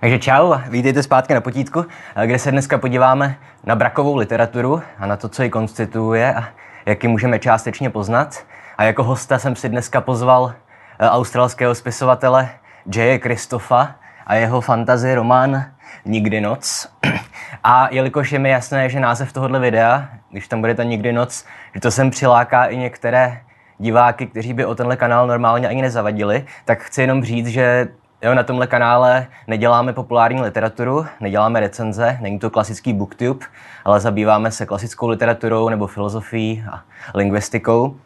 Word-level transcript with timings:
Takže 0.00 0.18
čau, 0.18 0.54
vítejte 0.68 1.02
zpátky 1.02 1.34
na 1.34 1.40
potítku, 1.40 1.86
kde 2.26 2.38
se 2.38 2.50
dneska 2.50 2.78
podíváme 2.78 3.36
na 3.64 3.76
brakovou 3.76 4.16
literaturu 4.16 4.82
a 4.98 5.06
na 5.06 5.16
to, 5.16 5.28
co 5.28 5.42
ji 5.42 5.50
konstituuje 5.50 6.34
a 6.34 6.48
jak 6.86 7.02
ji 7.02 7.08
můžeme 7.08 7.38
částečně 7.38 7.90
poznat. 7.90 8.44
A 8.78 8.84
jako 8.84 9.02
hosta 9.02 9.38
jsem 9.38 9.56
si 9.56 9.68
dneska 9.68 10.00
pozval 10.00 10.54
eh, 10.98 11.08
australského 11.08 11.74
spisovatele 11.74 12.48
J. 12.94 13.18
Kristofa 13.18 13.94
a 14.26 14.34
jeho 14.34 14.60
fantazy 14.60 15.14
román 15.14 15.64
Nikdy 16.04 16.40
noc. 16.40 16.92
A 17.64 17.88
jelikož 17.90 18.32
je 18.32 18.38
mi 18.38 18.50
jasné, 18.50 18.88
že 18.88 19.00
název 19.00 19.32
tohohle 19.32 19.60
videa, 19.60 20.08
když 20.30 20.48
tam 20.48 20.60
bude 20.60 20.74
ta 20.74 20.82
Nikdy 20.82 21.12
noc, 21.12 21.44
že 21.74 21.80
to 21.80 21.90
sem 21.90 22.10
přiláká 22.10 22.64
i 22.64 22.76
některé 22.76 23.40
diváky, 23.78 24.26
kteří 24.26 24.52
by 24.52 24.64
o 24.64 24.74
tenhle 24.74 24.96
kanál 24.96 25.26
normálně 25.26 25.68
ani 25.68 25.82
nezavadili, 25.82 26.44
tak 26.64 26.82
chci 26.82 27.00
jenom 27.00 27.24
říct, 27.24 27.46
že 27.46 27.88
Jo, 28.22 28.34
na 28.34 28.42
tomhle 28.42 28.66
kanále 28.66 29.26
neděláme 29.46 29.92
populární 29.92 30.42
literaturu, 30.42 31.06
neděláme 31.20 31.60
recenze, 31.60 32.18
není 32.20 32.38
to 32.38 32.50
klasický 32.50 32.92
booktube, 32.92 33.46
ale 33.84 34.00
zabýváme 34.00 34.50
se 34.50 34.66
klasickou 34.66 35.08
literaturou 35.08 35.68
nebo 35.68 35.86
filozofií 35.86 36.64
a 36.70 36.82
lingvistikou. 37.14 37.96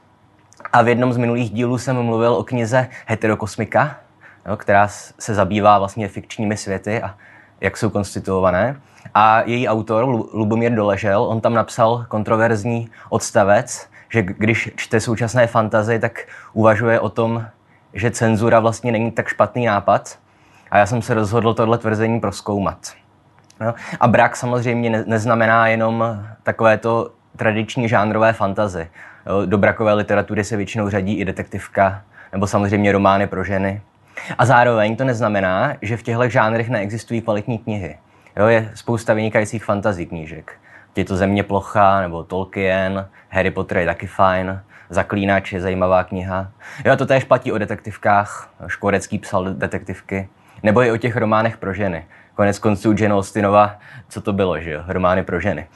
A 0.72 0.82
v 0.82 0.88
jednom 0.88 1.12
z 1.12 1.16
minulých 1.16 1.50
dílů 1.50 1.78
jsem 1.78 2.02
mluvil 2.02 2.34
o 2.34 2.44
knize 2.44 2.88
Heterokosmika, 3.06 3.96
jo, 4.46 4.56
která 4.56 4.88
se 5.18 5.34
zabývá 5.34 5.78
vlastně 5.78 6.08
fikčními 6.08 6.56
světy 6.56 7.02
a 7.02 7.14
jak 7.60 7.76
jsou 7.76 7.90
konstituované. 7.90 8.80
A 9.14 9.42
její 9.46 9.68
autor, 9.68 10.04
Lubomír 10.32 10.72
Doležel, 10.72 11.22
on 11.22 11.40
tam 11.40 11.54
napsal 11.54 12.06
kontroverzní 12.08 12.90
odstavec, 13.08 13.88
že 14.08 14.22
když 14.22 14.70
čte 14.76 15.00
současné 15.00 15.46
fantazy, 15.46 15.98
tak 15.98 16.26
uvažuje 16.52 17.00
o 17.00 17.08
tom, 17.08 17.46
že 17.94 18.10
cenzura 18.10 18.60
vlastně 18.60 18.92
není 18.92 19.10
tak 19.10 19.28
špatný 19.28 19.66
nápad. 19.66 20.18
A 20.70 20.78
já 20.78 20.86
jsem 20.86 21.02
se 21.02 21.14
rozhodl 21.14 21.54
tohle 21.54 21.78
tvrzení 21.78 22.20
proskoumat. 22.20 22.78
No. 23.60 23.74
A 24.00 24.08
brak 24.08 24.36
samozřejmě 24.36 24.90
ne- 24.90 25.04
neznamená 25.06 25.68
jenom 25.68 26.24
takovéto 26.42 27.10
tradiční 27.36 27.88
žánrové 27.88 28.32
fantazy. 28.32 28.88
Do 29.46 29.58
brakové 29.58 29.94
literatury 29.94 30.44
se 30.44 30.56
většinou 30.56 30.90
řadí 30.90 31.14
i 31.14 31.24
detektivka, 31.24 32.02
nebo 32.32 32.46
samozřejmě 32.46 32.92
romány 32.92 33.26
pro 33.26 33.44
ženy. 33.44 33.82
A 34.38 34.46
zároveň 34.46 34.96
to 34.96 35.04
neznamená, 35.04 35.74
že 35.82 35.96
v 35.96 36.02
těchto 36.02 36.28
žánrech 36.28 36.68
neexistují 36.68 37.20
kvalitní 37.20 37.58
knihy. 37.58 37.98
Jo, 38.36 38.46
je 38.46 38.70
spousta 38.74 39.14
vynikajících 39.14 39.64
fantazí 39.64 40.06
knížek. 40.06 40.52
Je 40.96 41.04
to 41.04 41.16
Země 41.16 41.42
plocha, 41.42 42.00
nebo 42.00 42.24
Tolkien, 42.24 43.08
Harry 43.28 43.50
Potter 43.50 43.78
je 43.78 43.86
taky 43.86 44.06
fajn, 44.06 44.60
Zaklínač 44.90 45.52
je 45.52 45.60
zajímavá 45.60 46.04
kniha. 46.04 46.50
Jo, 46.84 46.96
to 46.96 47.06
též 47.06 47.24
platí 47.24 47.52
o 47.52 47.58
detektivkách. 47.58 48.50
Škvorecký 48.66 49.18
psal 49.18 49.44
detektivky. 49.44 50.28
Nebo 50.62 50.82
i 50.82 50.92
o 50.92 50.96
těch 50.96 51.16
románech 51.16 51.56
pro 51.56 51.72
ženy. 51.72 52.06
Konec 52.34 52.58
konců 52.58 52.94
Jane 52.98 53.14
Austenova, 53.14 53.76
co 54.08 54.20
to 54.20 54.32
bylo, 54.32 54.60
že 54.60 54.70
jo? 54.70 54.82
Romány 54.86 55.22
pro 55.22 55.40
ženy. 55.40 55.66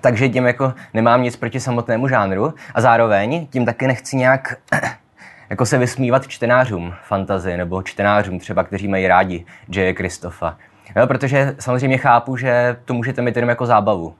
Takže 0.00 0.28
tím 0.28 0.46
jako 0.46 0.74
nemám 0.94 1.22
nic 1.22 1.36
proti 1.36 1.60
samotnému 1.60 2.08
žánru 2.08 2.54
a 2.74 2.80
zároveň 2.80 3.46
tím 3.46 3.66
taky 3.66 3.86
nechci 3.86 4.16
nějak 4.16 4.58
jako 5.50 5.66
se 5.66 5.78
vysmívat 5.78 6.28
čtenářům 6.28 6.94
fantazy 7.02 7.56
nebo 7.56 7.82
čtenářům 7.82 8.38
třeba, 8.38 8.64
kteří 8.64 8.88
mají 8.88 9.06
rádi 9.06 9.46
J. 9.68 9.94
Kristofa. 9.94 10.56
Jo, 10.96 11.06
protože 11.06 11.54
samozřejmě 11.58 11.98
chápu, 11.98 12.36
že 12.36 12.76
to 12.84 12.94
můžete 12.94 13.22
mít 13.22 13.36
jenom 13.36 13.48
jako 13.48 13.66
zábavu. 13.66 14.14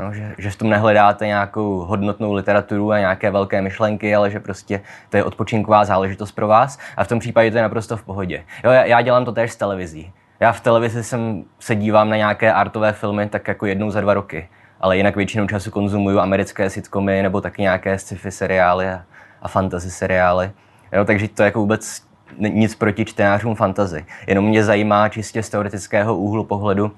Jo, 0.00 0.12
že, 0.12 0.34
že 0.38 0.50
v 0.50 0.56
tom 0.56 0.70
nehledáte 0.70 1.26
nějakou 1.26 1.78
hodnotnou 1.78 2.32
literaturu 2.32 2.92
a 2.92 2.98
nějaké 2.98 3.30
velké 3.30 3.62
myšlenky, 3.62 4.14
ale 4.14 4.30
že 4.30 4.40
prostě 4.40 4.80
to 5.08 5.16
je 5.16 5.24
odpočinková 5.24 5.84
záležitost 5.84 6.32
pro 6.32 6.48
vás 6.48 6.78
a 6.96 7.04
v 7.04 7.08
tom 7.08 7.18
případě 7.18 7.50
to 7.50 7.56
je 7.56 7.62
naprosto 7.62 7.96
v 7.96 8.02
pohodě. 8.02 8.44
Jo, 8.64 8.70
já, 8.70 8.84
já 8.84 9.00
dělám 9.02 9.24
to 9.24 9.32
též 9.32 9.52
s 9.52 9.56
televizí. 9.56 10.12
Já 10.40 10.52
v 10.52 10.60
televizi 10.60 11.04
jsem, 11.04 11.44
se 11.60 11.74
dívám 11.74 12.10
na 12.10 12.16
nějaké 12.16 12.52
artové 12.52 12.92
filmy 12.92 13.28
tak 13.28 13.48
jako 13.48 13.66
jednou 13.66 13.90
za 13.90 14.00
dva 14.00 14.14
roky, 14.14 14.48
ale 14.80 14.96
jinak 14.96 15.16
většinou 15.16 15.46
času 15.46 15.70
konzumuju 15.70 16.18
americké 16.18 16.70
sitcomy 16.70 17.22
nebo 17.22 17.40
taky 17.40 17.62
nějaké 17.62 17.98
sci-fi 17.98 18.30
seriály 18.30 18.88
a, 18.88 19.02
a 19.42 19.48
fantasy 19.48 19.90
seriály. 19.90 20.50
Jo, 20.92 21.04
takže 21.04 21.28
to 21.28 21.42
jako 21.42 21.60
vůbec 21.60 22.02
nic 22.38 22.74
proti 22.74 23.04
čtenářům 23.04 23.54
fantazy. 23.54 24.04
Jenom 24.26 24.44
mě 24.44 24.64
zajímá 24.64 25.08
čistě 25.08 25.42
z 25.42 25.48
teoretického 25.48 26.16
úhlu 26.16 26.44
pohledu, 26.44 26.92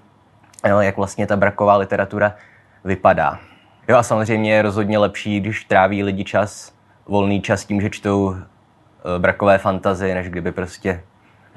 jo, 0.69 0.81
jak 0.81 0.97
vlastně 0.97 1.27
ta 1.27 1.37
braková 1.37 1.77
literatura 1.77 2.35
vypadá. 2.85 3.39
Jo 3.89 3.97
a 3.97 4.03
samozřejmě 4.03 4.55
je 4.55 4.63
rozhodně 4.63 4.99
lepší, 4.99 5.41
když 5.41 5.65
tráví 5.65 6.03
lidi 6.03 6.25
čas, 6.25 6.73
volný 7.07 7.41
čas 7.41 7.65
tím, 7.65 7.81
že 7.81 7.91
čtou 7.91 8.35
e, 8.35 9.19
brakové 9.19 9.59
fantazy, 9.59 10.15
než 10.15 10.29
kdyby 10.29 10.53
prostě, 10.53 11.03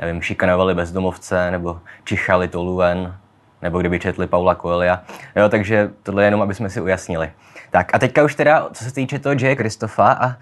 nevím, 0.02 0.22
šikanovali 0.22 0.76
bezdomovce, 0.76 1.52
nebo 1.52 1.80
čichali 2.04 2.48
Toluven, 2.48 3.16
nebo 3.62 3.80
kdyby 3.80 4.00
četli 4.00 4.28
Paula 4.28 4.56
Coelia. 4.56 5.02
Jo, 5.36 5.50
takže 5.50 5.90
tohle 6.04 6.24
je 6.24 6.28
jenom, 6.28 6.42
aby 6.42 6.54
jsme 6.54 6.70
si 6.70 6.82
ujasnili. 6.82 7.32
Tak 7.70 7.96
a 7.96 8.00
teďka 8.00 8.24
už 8.24 8.36
teda, 8.36 8.70
co 8.74 8.84
se 8.84 8.94
týče 8.94 9.20
toho 9.20 9.36
J. 9.40 9.56
Kristofa 9.56 10.12
a 10.12 10.28
uh, 10.28 10.34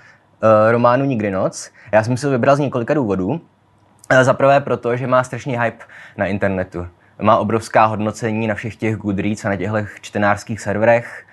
románu 0.71 1.05
Nikdy 1.05 1.31
noc, 1.31 1.71
já 1.91 2.03
jsem 2.03 2.17
si 2.17 2.25
ho 2.25 2.31
vybral 2.31 2.55
z 2.55 2.59
několika 2.59 2.93
důvodů. 2.93 3.41
Za 4.21 4.33
prvé 4.33 4.59
proto, 4.59 4.97
že 4.97 5.07
má 5.07 5.23
strašný 5.23 5.57
hype 5.59 5.85
na 6.17 6.25
internetu 6.25 6.87
má 7.21 7.37
obrovská 7.37 7.85
hodnocení 7.85 8.47
na 8.47 8.55
všech 8.55 8.75
těch 8.75 8.95
Goodreads 8.95 9.45
a 9.45 9.49
na 9.49 9.55
těchto 9.55 9.77
čtenářských 10.01 10.61
serverech. 10.61 11.25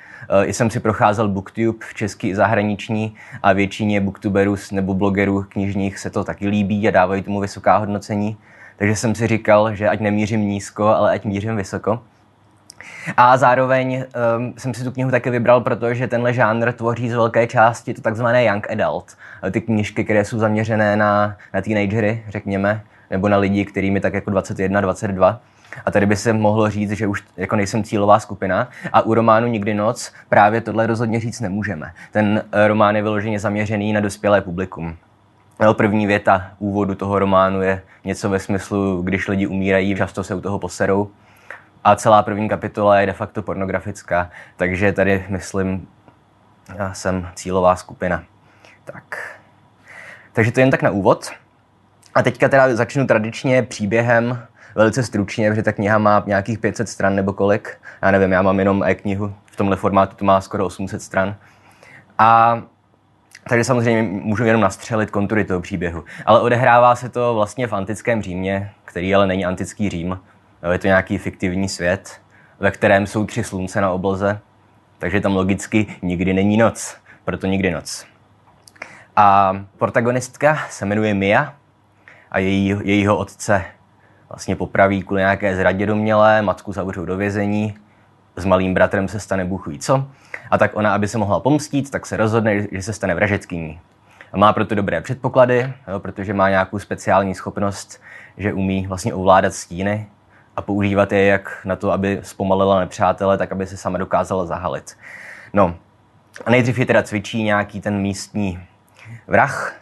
I 0.45 0.53
jsem 0.53 0.71
si 0.71 0.81
procházel 0.81 1.29
Booktube, 1.29 1.87
český 1.95 2.29
i 2.29 2.35
zahraniční, 2.35 3.15
a 3.43 3.53
většině 3.53 4.01
booktuberů 4.01 4.57
nebo 4.73 4.95
blogerů 4.95 5.43
knižních 5.49 5.99
se 5.99 6.11
to 6.11 6.25
taky 6.25 6.49
líbí 6.49 6.89
a 6.89 6.91
dávají 6.91 7.23
tomu 7.23 7.41
vysoká 7.41 7.77
hodnocení. 7.77 8.37
Takže 8.77 8.97
jsem 8.97 9.15
si 9.15 9.27
říkal, 9.27 9.75
že 9.75 9.89
ať 9.89 10.01
nemířím 10.01 10.41
nízko, 10.41 10.87
ale 10.87 11.13
ať 11.13 11.25
mířím 11.25 11.57
vysoko. 11.57 12.01
A 13.17 13.37
zároveň 13.37 14.05
um, 14.39 14.55
jsem 14.59 14.75
si 14.75 14.85
tu 14.85 14.93
knihu 14.93 15.11
taky 15.11 15.31
vybral, 15.31 15.61
protože 15.61 16.09
tenhle 16.09 16.33
žánr 16.33 16.73
tvoří 16.73 17.11
z 17.11 17.15
velké 17.15 17.47
části 17.47 17.95
to 17.95 18.03
takzvané 18.03 18.45
young 18.45 18.71
adult. 18.71 19.17
Ty 19.51 19.61
knížky, 19.61 20.05
které 20.05 20.25
jsou 20.25 20.39
zaměřené 20.39 20.97
na, 20.97 21.37
na 21.55 21.61
teenagery, 21.61 22.25
řekněme, 22.29 22.83
nebo 23.11 23.29
na 23.29 23.37
lidi, 23.37 23.65
kterými 23.65 24.01
tak 24.01 24.15
jako 24.15 24.31
21, 24.31 24.81
22. 24.81 25.41
A 25.87 25.91
tady 25.91 26.07
by 26.07 26.17
se 26.17 26.33
mohlo 26.33 26.71
říct, 26.71 26.91
že 26.91 27.07
už 27.07 27.25
jako 27.37 27.57
nejsem 27.57 27.85
cílová 27.85 28.21
skupina 28.21 28.69
a 28.93 29.01
u 29.01 29.15
románu 29.15 29.47
Nikdy 29.47 29.75
noc 29.75 30.13
právě 30.29 30.61
tohle 30.61 30.87
rozhodně 30.87 31.21
říct 31.21 31.41
nemůžeme. 31.41 31.93
Ten 32.13 32.43
eh, 32.53 32.69
román 32.69 32.97
je 32.97 33.03
vyloženě 33.03 33.39
zaměřený 33.39 33.93
na 33.93 34.01
dospělé 34.01 34.41
publikum. 34.41 34.97
První 35.73 36.07
věta 36.07 36.51
úvodu 36.59 36.95
toho 36.95 37.19
románu 37.19 37.63
je 37.63 37.83
něco 38.05 38.31
ve 38.31 38.39
smyslu, 38.39 39.03
když 39.03 39.29
lidi 39.29 39.47
umírají, 39.47 39.97
často 39.97 40.25
se 40.25 40.35
u 40.35 40.41
toho 40.41 40.59
poserou. 40.59 41.11
A 41.85 41.97
celá 41.97 42.23
první 42.23 42.49
kapitola 42.49 43.01
je 43.01 43.07
de 43.07 43.13
facto 43.13 43.43
pornografická, 43.43 44.31
takže 44.57 44.93
tady 44.93 45.25
myslím, 45.29 45.89
já 46.77 46.95
jsem 46.95 47.29
cílová 47.35 47.77
skupina. 47.77 48.25
Tak. 48.85 49.37
Takže 50.33 50.53
to 50.53 50.61
jen 50.61 50.71
tak 50.71 50.83
na 50.83 50.91
úvod. 50.91 51.31
A 52.15 52.23
teďka 52.23 52.49
teda 52.49 52.77
začnu 52.77 53.07
tradičně 53.07 53.63
příběhem 53.63 54.47
velice 54.77 55.03
stručně, 55.03 55.51
protože 55.51 55.63
ta 55.63 55.73
kniha 55.73 55.99
má 55.99 56.23
nějakých 56.27 56.59
500 56.59 56.89
stran 56.89 57.17
nebo 57.17 57.33
kolik. 57.33 57.79
Já 58.03 58.11
nevím, 58.11 58.33
já 58.33 58.43
mám 58.43 58.59
jenom 58.59 58.83
e-knihu, 58.83 59.35
v 59.45 59.57
tomhle 59.57 59.77
formátu 59.77 60.17
to 60.17 60.25
má 60.25 60.41
skoro 60.41 60.67
800 60.67 61.03
stran. 61.03 61.37
A 62.19 62.63
takže 63.49 63.65
samozřejmě 63.65 64.03
můžu 64.03 64.45
jenom 64.45 64.63
nastřelit 64.63 65.11
kontury 65.11 65.45
toho 65.45 65.61
příběhu. 65.61 66.05
Ale 66.27 66.41
odehrává 66.41 66.97
se 66.97 67.09
to 67.09 67.35
vlastně 67.35 67.67
v 67.67 67.73
antickém 67.73 68.23
Římě, 68.23 68.71
který 68.85 69.15
ale 69.15 69.27
není 69.27 69.47
antický 69.47 69.91
Řím. 69.91 70.21
Je 70.73 70.79
to 70.79 70.87
nějaký 70.87 71.19
fiktivní 71.19 71.69
svět, 71.69 72.21
ve 72.61 72.71
kterém 72.71 73.07
jsou 73.07 73.27
tři 73.27 73.45
slunce 73.45 73.81
na 73.81 73.91
obloze, 73.91 74.41
takže 74.99 75.21
tam 75.21 75.37
logicky 75.37 75.87
nikdy 76.03 76.33
není 76.33 76.57
noc, 76.57 76.97
proto 77.25 77.47
nikdy 77.47 77.71
noc. 77.71 78.07
A 79.17 79.57
protagonistka 79.79 80.59
se 80.71 80.87
jmenuje 80.87 81.15
Mia 81.15 81.55
a 82.31 82.39
její, 82.39 82.75
jejího 82.85 83.17
otce 83.17 83.65
vlastně 84.37 84.57
popraví 84.57 85.03
kvůli 85.03 85.21
nějaké 85.21 85.57
zradě 85.57 85.87
domělé, 85.87 86.43
matku 86.43 86.73
zavřou 86.73 87.05
do 87.05 87.17
vězení, 87.17 87.75
s 88.37 88.45
malým 88.45 88.75
bratrem 88.75 89.09
se 89.09 89.21
stane 89.21 89.45
Bůh 89.45 89.69
co. 89.81 90.07
A 90.51 90.59
tak 90.59 90.77
ona, 90.77 90.95
aby 90.95 91.09
se 91.09 91.19
mohla 91.19 91.41
pomstít, 91.41 91.91
tak 91.91 92.07
se 92.07 92.17
rozhodne, 92.17 92.67
že 92.73 92.83
se 92.83 92.93
stane 92.93 93.15
vražetkyní. 93.15 93.81
A 94.33 94.37
má 94.37 94.53
proto 94.53 94.75
dobré 94.75 95.01
předpoklady, 95.01 95.73
jo, 95.89 96.01
protože 96.01 96.35
má 96.35 96.49
nějakou 96.51 96.79
speciální 96.79 97.35
schopnost, 97.35 98.01
že 98.37 98.53
umí 98.53 98.87
vlastně 98.87 99.15
ovládat 99.15 99.55
stíny 99.55 100.07
a 100.57 100.63
používat 100.63 101.13
je 101.13 101.25
jak 101.25 101.59
na 101.65 101.77
to, 101.77 101.93
aby 101.93 102.19
zpomalila 102.23 102.81
nepřátele, 102.81 103.39
tak 103.39 103.53
aby 103.53 103.67
se 103.67 103.77
sama 103.77 103.99
dokázala 103.99 104.47
zahalit. 104.47 104.97
No, 105.53 105.75
a 106.47 106.51
nejdřív 106.51 106.79
je 106.79 106.87
teda 106.87 107.03
cvičí 107.03 107.43
nějaký 107.43 107.81
ten 107.81 107.99
místní 107.99 108.61
vrah, 109.27 109.75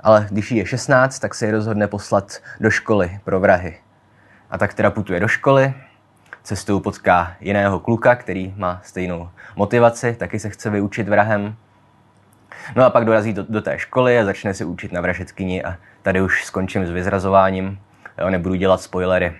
ale 0.00 0.26
když 0.30 0.50
jí 0.50 0.58
je 0.58 0.66
16, 0.66 1.18
tak 1.18 1.34
se 1.34 1.46
ji 1.46 1.52
rozhodne 1.52 1.86
poslat 1.86 2.32
do 2.60 2.70
školy 2.70 3.20
pro 3.24 3.40
vrahy. 3.40 3.78
A 4.52 4.58
tak 4.58 4.74
teda 4.74 4.90
putuje 4.90 5.20
do 5.20 5.28
školy, 5.28 5.74
cestou 6.42 6.80
potká 6.80 7.36
jiného 7.40 7.80
kluka, 7.80 8.14
který 8.14 8.54
má 8.56 8.80
stejnou 8.84 9.28
motivaci, 9.56 10.14
taky 10.14 10.38
se 10.38 10.50
chce 10.50 10.70
vyučit 10.70 11.08
vrahem. 11.08 11.56
No 12.76 12.84
a 12.84 12.90
pak 12.90 13.04
dorazí 13.04 13.32
do, 13.32 13.44
do 13.48 13.62
té 13.62 13.78
školy 13.78 14.18
a 14.18 14.24
začne 14.24 14.54
se 14.54 14.64
učit 14.64 14.92
na 14.92 15.00
vražetkyni 15.00 15.64
a 15.64 15.76
tady 16.02 16.22
už 16.22 16.44
skončím 16.44 16.86
s 16.86 16.90
vyzrazováním. 16.90 17.78
Jo, 18.18 18.30
nebudu 18.30 18.54
dělat 18.54 18.80
spoilery. 18.80 19.32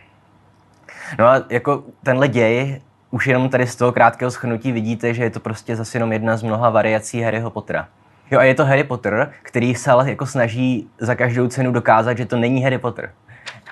No 1.19 1.27
a 1.27 1.43
jako 1.49 1.85
tenhle 2.03 2.29
děj, 2.29 2.81
už 3.11 3.27
jenom 3.27 3.49
tady 3.49 3.67
z 3.67 3.77
toho 3.77 3.93
krátkého 3.93 4.31
schnutí 4.31 4.73
vidíte, 4.73 5.15
že 5.15 5.23
je 5.23 5.31
to 5.31 5.41
prostě 5.41 5.77
zase 5.77 5.97
jenom 5.97 6.13
jedna 6.13 6.37
z 6.37 6.43
mnoha 6.43 6.71
variací 6.71 7.21
Harryho 7.21 7.51
Pottera. 7.51 7.89
Jo 8.31 8.39
a 8.39 8.43
je 8.43 8.55
to 8.55 8.65
Harry 8.65 8.85
Potter, 8.85 9.31
který 9.43 9.75
se 9.75 9.91
ale 9.91 10.11
jako 10.11 10.27
snaží 10.27 10.91
za 10.99 11.15
každou 11.15 11.49
cenu 11.49 11.73
dokázat, 11.73 12.19
že 12.19 12.27
to 12.27 12.37
není 12.37 12.63
Harry 12.63 12.79
Potter. 12.79 13.13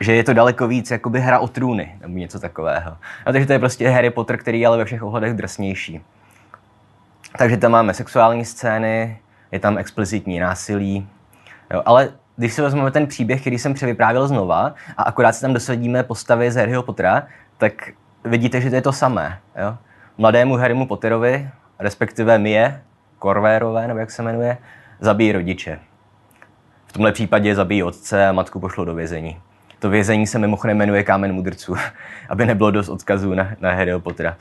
Že 0.00 0.14
je 0.14 0.24
to 0.24 0.32
daleko 0.32 0.68
víc 0.68 0.90
jakoby 0.90 1.20
hra 1.20 1.38
o 1.38 1.48
trůny, 1.48 1.94
nebo 2.00 2.18
něco 2.18 2.40
takového. 2.40 2.96
A 3.26 3.32
takže 3.32 3.46
to 3.46 3.52
je 3.52 3.58
prostě 3.58 3.88
Harry 3.88 4.10
Potter, 4.10 4.36
který 4.36 4.60
je 4.60 4.66
ale 4.66 4.76
ve 4.76 4.84
všech 4.84 5.02
ohledech 5.02 5.34
drsnější. 5.34 6.00
Takže 7.38 7.56
tam 7.56 7.72
máme 7.72 7.94
sexuální 7.94 8.44
scény, 8.44 9.18
je 9.52 9.58
tam 9.58 9.78
explicitní 9.78 10.40
násilí, 10.40 11.08
jo, 11.72 11.82
ale 11.84 12.08
když 12.36 12.52
si 12.52 12.62
vezmeme 12.62 12.90
ten 12.90 13.06
příběh, 13.06 13.40
který 13.40 13.58
jsem 13.58 13.74
převyprávěl 13.74 14.28
znova 14.28 14.74
a 14.96 15.02
akorát 15.02 15.32
si 15.32 15.40
tam 15.40 15.54
dosadíme 15.54 16.02
postavy 16.02 16.50
z 16.50 16.56
Harryho 16.56 16.82
Pottera, 16.82 17.26
tak 17.58 17.72
vidíte, 18.24 18.60
že 18.60 18.70
to 18.70 18.76
je 18.76 18.82
to 18.82 18.92
samé. 18.92 19.38
Jo? 19.62 19.76
Mladému 20.18 20.56
Harrymu 20.56 20.86
Potterovi, 20.86 21.50
respektive 21.78 22.38
Mie, 22.38 22.82
Korvérové, 23.18 23.88
nebo 23.88 24.00
jak 24.00 24.10
se 24.10 24.22
jmenuje, 24.22 24.58
zabíjí 25.00 25.32
rodiče. 25.32 25.78
V 26.86 26.92
tomhle 26.92 27.12
případě 27.12 27.54
zabijí 27.54 27.82
otce 27.82 28.28
a 28.28 28.32
matku 28.32 28.60
pošlo 28.60 28.84
do 28.84 28.94
vězení. 28.94 29.40
To 29.80 29.90
vězení 29.90 30.26
se 30.26 30.38
mimochodem 30.38 30.76
jmenuje 30.76 31.04
Kámen 31.04 31.32
mudrců, 31.32 31.76
aby 32.28 32.46
nebylo 32.46 32.70
dost 32.70 32.88
odkazů 32.88 33.34
na, 33.34 33.48
na 33.60 33.72
Harryho 33.72 34.00
Pottera. 34.00 34.36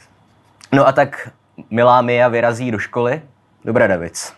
No 0.71 0.87
a 0.87 0.91
tak 0.91 1.29
milá 1.69 2.01
Mia 2.01 2.27
vyrazí 2.27 2.71
do 2.71 2.79
školy 2.79 3.21
do 3.65 3.73
Bradavic. 3.73 4.33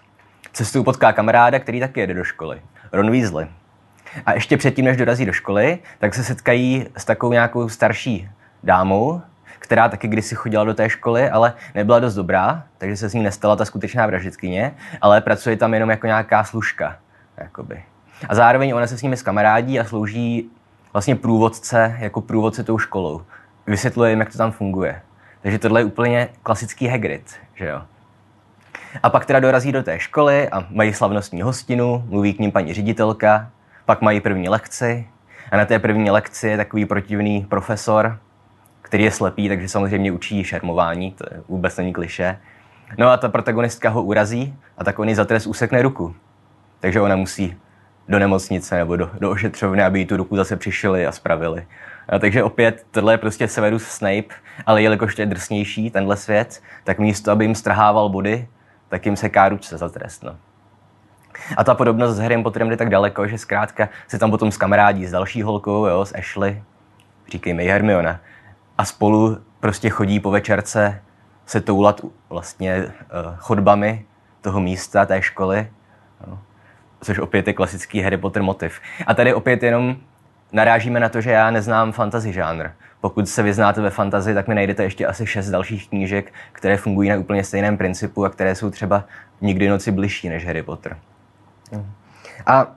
Cestou 0.54 0.84
potká 0.84 1.14
kamaráda, 1.14 1.60
který 1.60 1.80
taky 1.80 2.00
jede 2.00 2.14
do 2.14 2.24
školy. 2.24 2.62
Ron 2.92 3.12
Weasley. 3.12 3.48
A 4.26 4.34
ještě 4.34 4.58
předtím, 4.58 4.86
než 4.86 4.98
dorazí 4.98 5.26
do 5.26 5.34
školy, 5.34 5.80
tak 6.00 6.14
se 6.14 6.24
setkají 6.24 6.86
s 6.98 7.06
takovou 7.06 7.34
nějakou 7.34 7.70
starší 7.70 8.30
dámou, 8.64 9.22
která 9.60 9.90
taky 9.90 10.08
kdysi 10.08 10.36
chodila 10.36 10.64
do 10.64 10.74
té 10.74 10.90
školy, 10.90 11.30
ale 11.30 11.54
nebyla 11.76 12.00
dost 12.00 12.16
dobrá, 12.16 12.64
takže 12.78 12.98
se 12.98 13.10
s 13.10 13.14
ní 13.14 13.24
nestala 13.24 13.56
ta 13.56 13.66
skutečná 13.66 14.06
vražditkyně, 14.08 14.76
ale 15.02 15.22
pracuje 15.22 15.58
tam 15.58 15.74
jenom 15.74 15.90
jako 15.90 16.08
nějaká 16.08 16.44
služka. 16.44 16.98
Jakoby. 17.38 17.84
A 18.30 18.36
zároveň 18.36 18.76
ona 18.76 18.88
se 18.88 18.98
s 18.98 19.02
nimi 19.02 19.18
skamarádí 19.18 19.80
a 19.80 19.86
slouží 19.86 20.50
vlastně 20.94 21.16
průvodce 21.16 21.98
jako 22.00 22.22
průvodce 22.22 22.64
tou 22.64 22.78
školou. 22.78 23.22
Vysvětluje 23.68 24.10
jim, 24.10 24.20
jak 24.20 24.32
to 24.32 24.38
tam 24.38 24.52
funguje. 24.52 25.02
Takže 25.42 25.60
tohle 25.60 25.82
je 25.82 25.86
úplně 25.86 26.30
klasický 26.44 26.88
Hagrid, 26.88 27.36
že 27.56 27.66
jo. 27.66 27.82
A 29.04 29.10
pak 29.10 29.26
teda 29.26 29.40
dorazí 29.40 29.72
do 29.72 29.84
té 29.84 30.00
školy 30.00 30.50
a 30.50 30.68
mají 30.70 30.94
slavnostní 30.94 31.42
hostinu, 31.42 32.04
mluví 32.10 32.34
k 32.34 32.40
ním 32.40 32.52
paní 32.52 32.74
ředitelka, 32.74 33.50
pak 33.86 34.02
mají 34.02 34.22
první 34.22 34.50
lekci 34.50 35.08
a 35.52 35.58
na 35.58 35.66
té 35.66 35.80
první 35.80 36.12
lekci 36.12 36.48
je 36.48 36.58
takový 36.58 36.86
protivný 36.86 37.46
profesor, 37.50 38.18
který 38.82 39.04
je 39.04 39.12
slepý, 39.12 39.50
takže 39.50 39.68
samozřejmě 39.68 40.12
učí 40.12 40.44
šermování, 40.44 41.12
to 41.12 41.24
je 41.32 41.42
vůbec 41.48 41.78
není 41.78 41.94
kliše. 41.94 42.40
No 42.98 43.10
a 43.10 43.18
ta 43.18 43.30
protagonistka 43.30 43.90
ho 43.90 44.04
urazí 44.04 44.56
a 44.78 44.84
tak 44.84 45.00
on 45.00 45.10
jí 45.10 45.16
za 45.16 45.26
trest 45.26 45.48
usekne 45.48 45.82
ruku. 45.82 46.16
Takže 46.80 47.02
ona 47.02 47.16
musí 47.16 47.58
do 48.10 48.20
nemocnice 48.20 48.76
nebo 48.76 48.96
do, 48.96 49.10
do 49.20 49.32
ošetřovny, 49.32 49.84
aby 49.84 50.00
jí 50.00 50.06
tu 50.06 50.18
ruku 50.18 50.36
zase 50.36 50.56
přišili 50.56 51.08
a 51.08 51.12
spravili. 51.12 51.68
A 52.10 52.20
takže 52.20 52.44
opět, 52.44 52.86
tohle 52.92 53.14
je 53.14 53.18
prostě 53.18 53.48
Severus 53.48 53.84
Snape, 53.84 54.36
ale 54.66 54.82
jelikož 54.82 55.16
to 55.16 55.22
je 55.22 55.26
drsnější, 55.26 55.90
tenhle 55.90 56.18
svět, 56.18 56.62
tak 56.84 57.00
místo, 57.00 57.32
aby 57.32 57.46
jim 57.46 57.56
strhával 57.56 58.10
body, 58.10 58.48
tak 58.90 59.06
jim 59.06 59.16
seká 59.16 59.50
ruce 59.50 59.78
za 59.78 59.90
trest. 59.90 60.24
No. 60.24 60.36
A 61.58 61.64
ta 61.64 61.76
podobnost 61.76 62.16
s 62.16 62.20
Harrym 62.20 62.44
Potterem 62.44 62.70
jde 62.70 62.78
tak 62.78 62.90
daleko, 62.90 63.28
že 63.28 63.38
zkrátka 63.38 63.90
se 64.08 64.20
tam 64.20 64.32
potom 64.32 64.52
s 64.52 64.58
kamarádí 64.58 65.08
s 65.08 65.12
další 65.12 65.42
holkou, 65.42 65.86
jo, 65.86 66.06
s 66.06 66.16
Ashley, 66.16 66.64
říkejme 67.32 67.64
Hermiona, 67.64 68.20
a 68.78 68.86
spolu 68.86 69.38
prostě 69.60 69.90
chodí 69.90 70.20
po 70.20 70.32
večerce 70.32 71.02
se 71.46 71.62
toulat 71.62 72.02
vlastně 72.30 72.84
uh, 72.86 72.92
chodbami 73.38 74.06
toho 74.42 74.60
místa, 74.60 75.06
té 75.06 75.22
školy, 75.22 75.68
jo, 76.28 76.40
což 77.02 77.20
opět 77.20 77.48
je 77.48 77.54
klasický 77.54 78.02
Harry 78.02 78.18
Potter 78.18 78.44
motiv. 78.44 78.80
A 79.08 79.14
tady 79.14 79.34
opět 79.34 79.64
jenom 79.64 79.96
narážíme 80.52 81.00
na 81.00 81.10
to, 81.10 81.22
že 81.22 81.32
já 81.32 81.52
neznám 81.52 81.92
fantasy 81.92 82.34
žánr. 82.34 82.70
Pokud 83.02 83.30
se 83.30 83.44
vyznáte 83.44 83.82
ve 83.82 83.90
fantazii, 83.90 84.36
tak 84.36 84.48
mi 84.48 84.56
najdete 84.56 84.84
ještě 84.84 85.08
asi 85.08 85.28
šest 85.28 85.50
dalších 85.50 85.90
knížek, 85.90 86.34
které 86.52 86.78
fungují 86.78 87.10
na 87.10 87.18
úplně 87.18 87.44
stejném 87.44 87.78
principu 87.78 88.26
a 88.26 88.30
které 88.30 88.56
jsou 88.56 88.70
třeba 88.70 89.04
nikdy 89.42 89.70
noci 89.70 89.92
bližší 89.92 90.30
než 90.30 90.46
Harry 90.46 90.64
Potter. 90.64 90.98
A, 92.46 92.68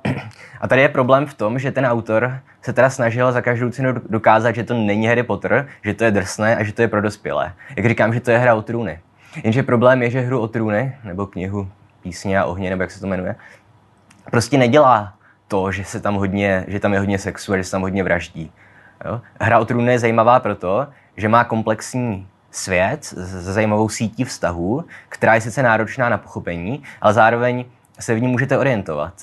a 0.61 0.69
tady 0.69 0.83
je 0.83 0.89
problém 0.89 1.27
v 1.27 1.35
tom, 1.35 1.59
že 1.59 1.73
ten 1.73 1.87
autor 1.87 2.41
se 2.63 2.73
teda 2.73 2.91
snažil 2.91 3.33
za 3.33 3.41
každou 3.41 3.71
cenu 3.71 3.93
dokázat, 4.11 4.55
že 4.55 4.65
to 4.65 4.75
není 4.75 5.07
Harry 5.07 5.23
Potter, 5.23 5.69
že 5.85 5.95
to 5.95 6.05
je 6.05 6.11
drsné 6.11 6.57
a 6.57 6.65
že 6.65 6.73
to 6.73 6.83
je 6.83 6.89
pro 6.89 7.03
dospělé. 7.03 7.53
Jak 7.77 7.87
říkám, 7.87 8.15
že 8.15 8.21
to 8.21 8.31
je 8.31 8.39
hra 8.39 8.55
o 8.55 8.63
trůny. 8.63 9.01
Jenže 9.45 9.63
problém 9.63 10.03
je, 10.03 10.11
že 10.11 10.21
hru 10.21 10.41
o 10.41 10.49
trůny, 10.49 10.97
nebo 11.05 11.27
knihu 11.27 11.69
Písně 12.03 12.39
a 12.39 12.45
ohně, 12.45 12.71
nebo 12.71 12.83
jak 12.83 12.91
se 12.91 13.01
to 13.01 13.07
jmenuje, 13.07 13.35
prostě 14.31 14.59
nedělá 14.59 15.15
to, 15.49 15.73
že, 15.73 15.85
se 15.85 16.01
tam 16.01 16.15
hodně, 16.15 16.65
že 16.69 16.81
tam 16.81 16.93
je 16.93 16.99
hodně 16.99 17.19
sexu 17.19 17.53
a 17.53 17.57
že 17.57 17.65
se 17.65 17.71
tam 17.71 17.83
hodně 17.83 18.05
vraždí. 18.05 18.53
Jo? 19.05 19.21
Hra 19.41 19.59
o 19.59 19.65
trůny 19.65 19.93
je 19.93 19.99
zajímavá 19.99 20.41
proto, 20.41 20.87
že 21.17 21.29
má 21.29 21.45
komplexní 21.45 22.29
svět 22.51 23.05
s 23.05 23.53
zajímavou 23.55 23.89
sítí 23.89 24.25
vztahů, 24.25 24.85
která 25.09 25.35
je 25.35 25.41
sice 25.41 25.63
náročná 25.63 26.09
na 26.09 26.19
pochopení, 26.19 26.83
ale 27.01 27.15
zároveň 27.15 27.65
se 28.01 28.15
v 28.15 28.23
ní 28.23 28.29
můžete 28.29 28.59
orientovat. 28.59 29.15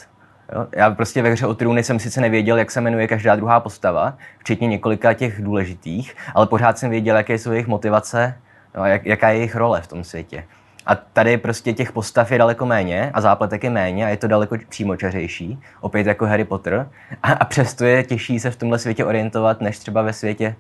Jo? 0.56 0.68
Já 0.76 0.92
prostě 0.92 1.22
ve 1.22 1.30
hře 1.30 1.48
o 1.48 1.54
trůny 1.54 1.84
jsem 1.84 2.00
sice 2.00 2.22
nevěděl, 2.22 2.58
jak 2.58 2.72
se 2.72 2.82
jmenuje 2.82 3.08
každá 3.08 3.36
druhá 3.36 3.60
postava, 3.60 4.18
včetně 4.38 4.68
několika 4.68 5.14
těch 5.14 5.42
důležitých, 5.42 6.16
ale 6.36 6.48
pořád 6.48 6.78
jsem 6.78 6.90
věděl, 6.90 7.18
jaké 7.18 7.38
jsou 7.38 7.52
jejich 7.52 7.68
motivace, 7.68 8.38
no, 8.76 8.86
jak, 8.86 9.06
jaká 9.06 9.30
je 9.30 9.38
jejich 9.38 9.56
role 9.56 9.82
v 9.82 9.88
tom 9.88 10.04
světě. 10.04 10.44
A 10.86 10.96
tady 10.96 11.38
prostě 11.38 11.74
těch 11.74 11.92
postav 11.92 12.32
je 12.32 12.38
daleko 12.38 12.66
méně 12.66 13.12
a 13.14 13.22
zápletek 13.22 13.64
je 13.64 13.70
méně 13.70 14.06
a 14.06 14.10
je 14.10 14.18
to 14.18 14.28
daleko 14.28 14.58
přímočařejší, 14.70 15.60
opět 15.82 16.08
jako 16.08 16.26
Harry 16.26 16.44
Potter. 16.44 16.90
A, 17.24 17.32
a 17.32 17.46
přesto 17.46 17.86
je 17.86 18.04
těžší 18.04 18.40
se 18.40 18.52
v 18.52 18.56
tomhle 18.56 18.80
světě 18.80 19.06
orientovat, 19.06 19.62
než 19.62 19.80
třeba 19.80 20.02
ve 20.02 20.14
světě 20.14 20.56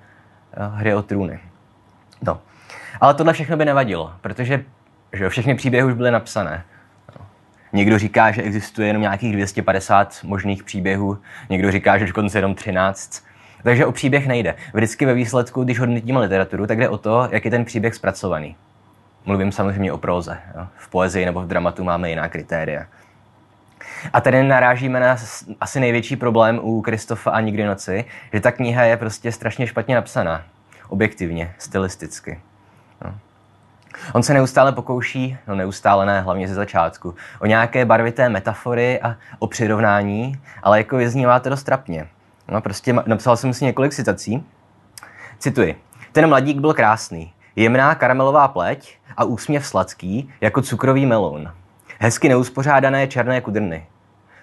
uh, 0.57 0.75
hry 0.79 0.95
o 0.95 1.01
trůny. 1.01 1.39
No. 2.21 2.41
Ale 3.01 3.13
tohle 3.13 3.33
všechno 3.33 3.57
by 3.57 3.65
nevadilo, 3.65 4.13
protože 4.21 4.65
že 5.13 5.29
všechny 5.29 5.55
příběhy 5.55 5.87
už 5.87 5.93
byly 5.93 6.11
napsané. 6.11 6.63
No. 7.19 7.25
Někdo 7.73 7.99
říká, 7.99 8.31
že 8.31 8.41
existuje 8.41 8.87
jenom 8.87 9.01
nějakých 9.01 9.33
250 9.33 10.19
možných 10.23 10.63
příběhů, 10.63 11.17
někdo 11.49 11.71
říká, 11.71 11.97
že 11.97 12.05
dokonce 12.05 12.37
jenom 12.37 12.55
13. 12.55 13.23
Takže 13.63 13.85
o 13.85 13.91
příběh 13.91 14.27
nejde. 14.27 14.55
Vždycky 14.73 15.05
ve 15.05 15.13
výsledku, 15.13 15.63
když 15.63 15.79
hodnotíme 15.79 16.19
literaturu, 16.19 16.67
tak 16.67 16.79
jde 16.79 16.89
o 16.89 16.97
to, 16.97 17.27
jak 17.31 17.45
je 17.45 17.51
ten 17.51 17.65
příběh 17.65 17.95
zpracovaný. 17.95 18.55
Mluvím 19.25 19.51
samozřejmě 19.51 19.91
o 19.91 19.97
próze. 19.97 20.37
Jo. 20.57 20.67
V 20.77 20.89
poezii 20.89 21.25
nebo 21.25 21.41
v 21.41 21.47
dramatu 21.47 21.83
máme 21.83 22.09
jiná 22.09 22.29
kritéria. 22.29 22.85
A 24.13 24.21
tady 24.21 24.43
narážíme 24.43 24.99
na 24.99 25.17
asi 25.59 25.79
největší 25.79 26.15
problém 26.15 26.59
u 26.61 26.81
Kristofa 26.81 27.31
a 27.31 27.39
Nikdy 27.39 27.65
noci, 27.65 28.05
že 28.33 28.39
ta 28.39 28.51
kniha 28.51 28.83
je 28.83 28.97
prostě 28.97 29.31
strašně 29.31 29.67
špatně 29.67 29.95
napsaná. 29.95 30.43
Objektivně, 30.89 31.53
stylisticky. 31.57 32.41
On 34.13 34.23
se 34.23 34.33
neustále 34.33 34.71
pokouší, 34.71 35.37
no 35.47 35.55
neustále 35.55 36.05
ne, 36.05 36.21
hlavně 36.21 36.47
ze 36.47 36.53
začátku, 36.53 37.15
o 37.39 37.45
nějaké 37.45 37.85
barvité 37.85 38.29
metafory 38.29 39.01
a 39.01 39.15
o 39.39 39.47
přirovnání, 39.47 40.41
ale 40.63 40.77
jako 40.77 40.97
vyznívá 40.97 41.39
to 41.39 41.49
dost 41.49 41.63
trapně. 41.63 42.07
No, 42.47 42.61
prostě 42.61 42.93
napsal 43.05 43.37
jsem 43.37 43.53
si 43.53 43.65
několik 43.65 43.93
citací. 43.93 44.45
Cituji. 45.39 45.81
Ten 46.11 46.29
mladík 46.29 46.59
byl 46.59 46.73
krásný. 46.73 47.33
Jemná 47.55 47.95
karamelová 47.95 48.47
pleť 48.47 48.97
a 49.17 49.23
úsměv 49.23 49.65
sladký, 49.65 50.33
jako 50.41 50.61
cukrový 50.61 51.05
melon. 51.05 51.53
Hezky 51.99 52.29
neuspořádané 52.29 53.07
černé 53.07 53.41
kudrny. 53.41 53.87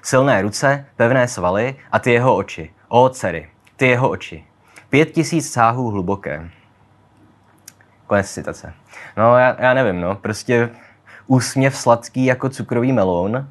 Silné 0.02 0.42
ruce, 0.42 0.86
pevné 0.96 1.28
svaly 1.28 1.76
a 1.92 1.98
ty 1.98 2.12
jeho 2.12 2.36
oči. 2.36 2.70
O, 2.88 3.08
dcery, 3.08 3.50
ty 3.76 3.86
jeho 3.86 4.08
oči. 4.08 4.44
Pět 4.88 5.10
tisíc 5.10 5.52
sáhů 5.52 5.90
hluboké. 5.90 6.50
Konec 8.06 8.30
citace. 8.30 8.74
No, 9.16 9.36
já, 9.36 9.56
já 9.58 9.74
nevím, 9.74 10.00
no, 10.00 10.14
prostě 10.14 10.70
úsměv 11.26 11.76
sladký 11.76 12.24
jako 12.24 12.48
cukrový 12.48 12.92
melon. 12.92 13.48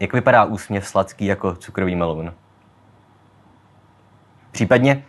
Jak 0.00 0.12
vypadá 0.12 0.44
úsměv 0.44 0.88
sladký 0.88 1.26
jako 1.26 1.56
cukrový 1.56 1.96
melon? 1.96 2.34
Případně, 4.50 5.04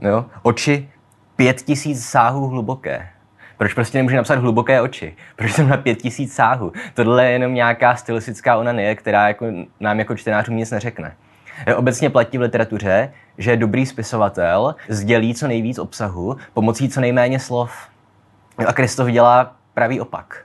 jo, 0.00 0.26
oči 0.42 0.90
pět 1.40 1.62
tisíc 1.62 2.06
sáhů 2.06 2.48
hluboké. 2.48 3.08
Proč 3.58 3.74
prostě 3.74 3.98
nemůže 3.98 4.16
napsat 4.16 4.38
hluboké 4.38 4.80
oči? 4.80 5.16
Proč 5.36 5.52
jsem 5.52 5.68
na 5.68 5.76
pět 5.76 6.02
tisíc 6.02 6.34
sáhů? 6.34 6.72
Tohle 6.94 7.24
je 7.24 7.30
jenom 7.30 7.54
nějaká 7.54 7.96
stylistická 7.96 8.56
onanie, 8.56 8.94
která 8.94 9.28
jako, 9.28 9.46
nám 9.80 9.98
jako 9.98 10.16
čtenářům 10.16 10.56
nic 10.56 10.70
neřekne. 10.70 11.16
Obecně 11.76 12.10
platí 12.10 12.38
v 12.38 12.40
literatuře, 12.40 13.12
že 13.38 13.56
dobrý 13.56 13.86
spisovatel 13.86 14.74
sdělí 14.88 15.34
co 15.34 15.48
nejvíc 15.48 15.78
obsahu 15.78 16.36
pomocí 16.54 16.88
co 16.88 17.00
nejméně 17.00 17.38
slov. 17.38 17.72
A 18.66 18.72
Kristof 18.72 19.08
dělá 19.08 19.56
pravý 19.74 20.00
opak. 20.00 20.44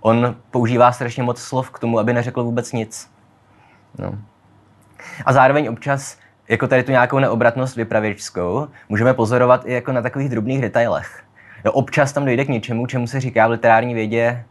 On 0.00 0.36
používá 0.50 0.92
strašně 0.92 1.22
moc 1.22 1.40
slov 1.40 1.70
k 1.70 1.78
tomu, 1.78 1.98
aby 1.98 2.12
neřekl 2.12 2.44
vůbec 2.44 2.72
nic. 2.72 3.10
No. 3.98 4.18
A 5.26 5.32
zároveň 5.32 5.68
občas 5.68 6.16
jako 6.52 6.68
tady 6.68 6.82
tu 6.82 6.90
nějakou 6.90 7.18
neobratnost 7.18 7.76
vypravěčskou 7.76 8.68
můžeme 8.88 9.14
pozorovat 9.14 9.66
i 9.66 9.72
jako 9.72 9.92
na 9.92 10.02
takových 10.02 10.28
drobných 10.28 10.60
detailech. 10.60 11.22
Jo, 11.64 11.72
občas 11.72 12.12
tam 12.12 12.24
dojde 12.24 12.44
k 12.44 12.48
něčemu, 12.48 12.86
čemu 12.86 13.06
se 13.06 13.20
říká 13.20 13.46
v 13.46 13.50
literární 13.50 13.94
vědě 13.94 14.44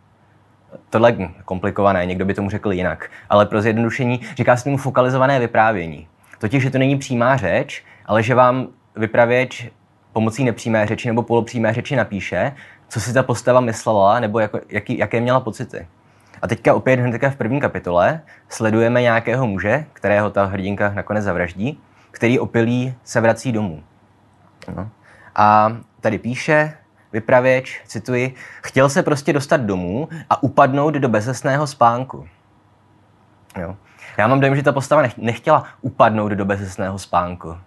tohle 0.90 1.18
komplikované, 1.46 2.06
někdo 2.06 2.26
by 2.26 2.34
tomu 2.34 2.50
řekl 2.50 2.72
jinak, 2.72 3.10
ale 3.30 3.46
pro 3.46 3.62
zjednodušení 3.62 4.22
říká 4.38 4.58
se 4.58 4.64
tomu 4.64 4.78
fokalizované 4.78 5.40
vyprávění. 5.40 6.08
Totiž, 6.40 6.64
že 6.64 6.70
to 6.70 6.78
není 6.78 6.98
přímá 6.98 7.38
řeč, 7.38 7.84
ale 8.06 8.24
že 8.24 8.36
vám 8.36 8.68
vypravěč 8.96 9.70
pomocí 10.14 10.44
nepřímé 10.44 10.86
řeči 10.86 11.08
nebo 11.08 11.24
polopřímé 11.24 11.74
řeči 11.74 11.96
napíše, 11.96 12.54
co 12.90 13.02
si 13.02 13.14
ta 13.14 13.24
postava 13.24 13.60
myslela 13.60 14.20
nebo 14.20 14.40
jako, 14.40 14.60
jaký, 14.70 14.98
jaké 14.98 15.22
měla 15.22 15.40
pocity. 15.40 15.88
A 16.42 16.48
teďka 16.48 16.74
opět 16.74 17.00
hnedka 17.00 17.30
v 17.30 17.36
první 17.36 17.60
kapitole 17.60 18.22
sledujeme 18.50 19.02
nějakého 19.02 19.48
muže, 19.48 19.86
kterého 19.94 20.30
ta 20.30 20.46
hrdinka 20.46 20.92
nakonec 20.96 21.24
zavraždí, 21.24 21.80
který 22.12 22.40
opilý 22.40 22.96
se 23.04 23.22
vrací 23.22 23.52
domů. 23.52 23.84
No. 24.76 24.90
A 25.36 25.78
tady 26.02 26.18
píše, 26.18 26.74
vypravěč, 27.14 27.82
cituji, 27.86 28.36
chtěl 28.62 28.90
se 28.90 29.04
prostě 29.04 29.34
dostat 29.34 29.62
domů 29.62 30.10
a 30.30 30.44
upadnout 30.44 30.94
do 30.94 31.10
bezesného 31.10 31.68
spánku. 31.68 32.28
Jo. 33.60 33.78
Já 34.18 34.28
mám 34.28 34.40
dojem, 34.40 34.56
že 34.56 34.64
ta 34.64 34.72
postava 34.72 35.04
nechtěla 35.18 35.66
upadnout 35.82 36.32
do 36.32 36.46
bezesného 36.46 37.00
spánku. 37.00 37.58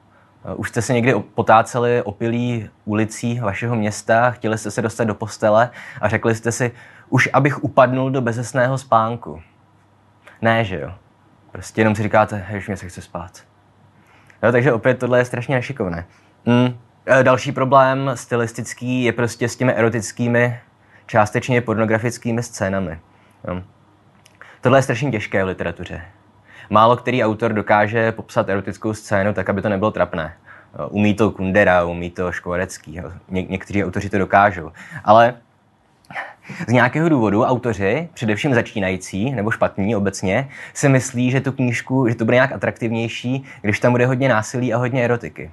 Už 0.56 0.68
jste 0.68 0.82
se 0.82 0.92
někdy 0.92 1.14
potáceli 1.34 2.02
opilí 2.02 2.70
ulicí 2.84 3.40
vašeho 3.40 3.76
města, 3.76 4.30
chtěli 4.30 4.58
jste 4.58 4.70
se 4.70 4.82
dostat 4.82 5.04
do 5.04 5.14
postele 5.14 5.70
a 6.00 6.08
řekli 6.08 6.34
jste 6.34 6.52
si, 6.52 6.72
už 7.08 7.28
abych 7.32 7.64
upadnul 7.64 8.10
do 8.10 8.20
bezesného 8.20 8.78
spánku. 8.78 9.42
Ne, 10.42 10.64
že 10.64 10.80
jo. 10.80 10.94
Prostě 11.52 11.80
jenom 11.80 11.94
si 11.94 12.02
říkáte, 12.02 12.46
že 12.50 12.64
mě 12.66 12.76
se 12.76 12.88
chce 12.88 13.02
spát. 13.02 13.53
Jo, 14.42 14.52
takže 14.52 14.72
opět 14.72 14.98
tohle 14.98 15.18
je 15.18 15.24
strašně 15.24 15.54
nešikovné. 15.54 16.06
Mm. 16.46 16.78
Další 17.22 17.52
problém 17.52 18.10
stylistický 18.14 19.04
je 19.04 19.12
prostě 19.12 19.48
s 19.48 19.56
těmi 19.56 19.72
erotickými, 19.72 20.60
částečně 21.06 21.60
pornografickými 21.60 22.42
scénami. 22.42 22.98
Jo. 23.48 23.62
Tohle 24.60 24.78
je 24.78 24.82
strašně 24.82 25.10
těžké 25.10 25.44
v 25.44 25.46
literatuře. 25.46 26.02
Málo 26.70 26.96
který 26.96 27.24
autor 27.24 27.52
dokáže 27.52 28.12
popsat 28.12 28.48
erotickou 28.48 28.94
scénu 28.94 29.32
tak, 29.32 29.48
aby 29.48 29.62
to 29.62 29.68
nebylo 29.68 29.90
trapné. 29.90 30.36
Umí 30.88 31.14
to 31.14 31.30
Kundera, 31.30 31.84
umí 31.84 32.10
to 32.10 32.32
Škvorecký, 32.32 33.00
Ně- 33.28 33.46
někteří 33.48 33.84
autoři 33.84 34.10
to 34.10 34.18
dokážou. 34.18 34.72
Ale 35.04 35.34
z 36.68 36.72
nějakého 36.72 37.08
důvodu 37.08 37.42
autoři, 37.42 38.08
především 38.14 38.54
začínající 38.54 39.30
nebo 39.30 39.50
špatní 39.50 39.96
obecně, 39.96 40.48
si 40.74 40.88
myslí, 40.88 41.30
že 41.30 41.40
tu 41.40 41.52
knížku, 41.52 42.08
že 42.08 42.14
to 42.14 42.24
bude 42.24 42.34
nějak 42.34 42.52
atraktivnější, 42.52 43.44
když 43.62 43.80
tam 43.80 43.92
bude 43.92 44.06
hodně 44.06 44.28
násilí 44.28 44.74
a 44.74 44.78
hodně 44.78 45.04
erotiky. 45.04 45.50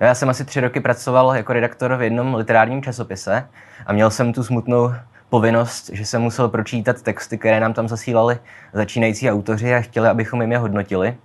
Já 0.00 0.14
jsem 0.14 0.28
asi 0.28 0.44
tři 0.44 0.60
roky 0.60 0.80
pracoval 0.80 1.36
jako 1.36 1.52
redaktor 1.52 1.96
v 1.96 2.02
jednom 2.02 2.34
literárním 2.34 2.82
časopise 2.82 3.48
a 3.86 3.92
měl 3.92 4.10
jsem 4.10 4.32
tu 4.32 4.44
smutnou 4.44 4.92
povinnost, 5.28 5.90
že 5.92 6.06
jsem 6.06 6.22
musel 6.22 6.48
pročítat 6.48 7.02
texty, 7.02 7.38
které 7.38 7.60
nám 7.60 7.72
tam 7.72 7.88
zasílali 7.88 8.38
začínající 8.72 9.30
autoři 9.30 9.74
a 9.74 9.80
chtěli, 9.80 10.08
abychom 10.08 10.40
jim 10.40 10.52
je 10.52 10.58
hodnotili. 10.58 11.16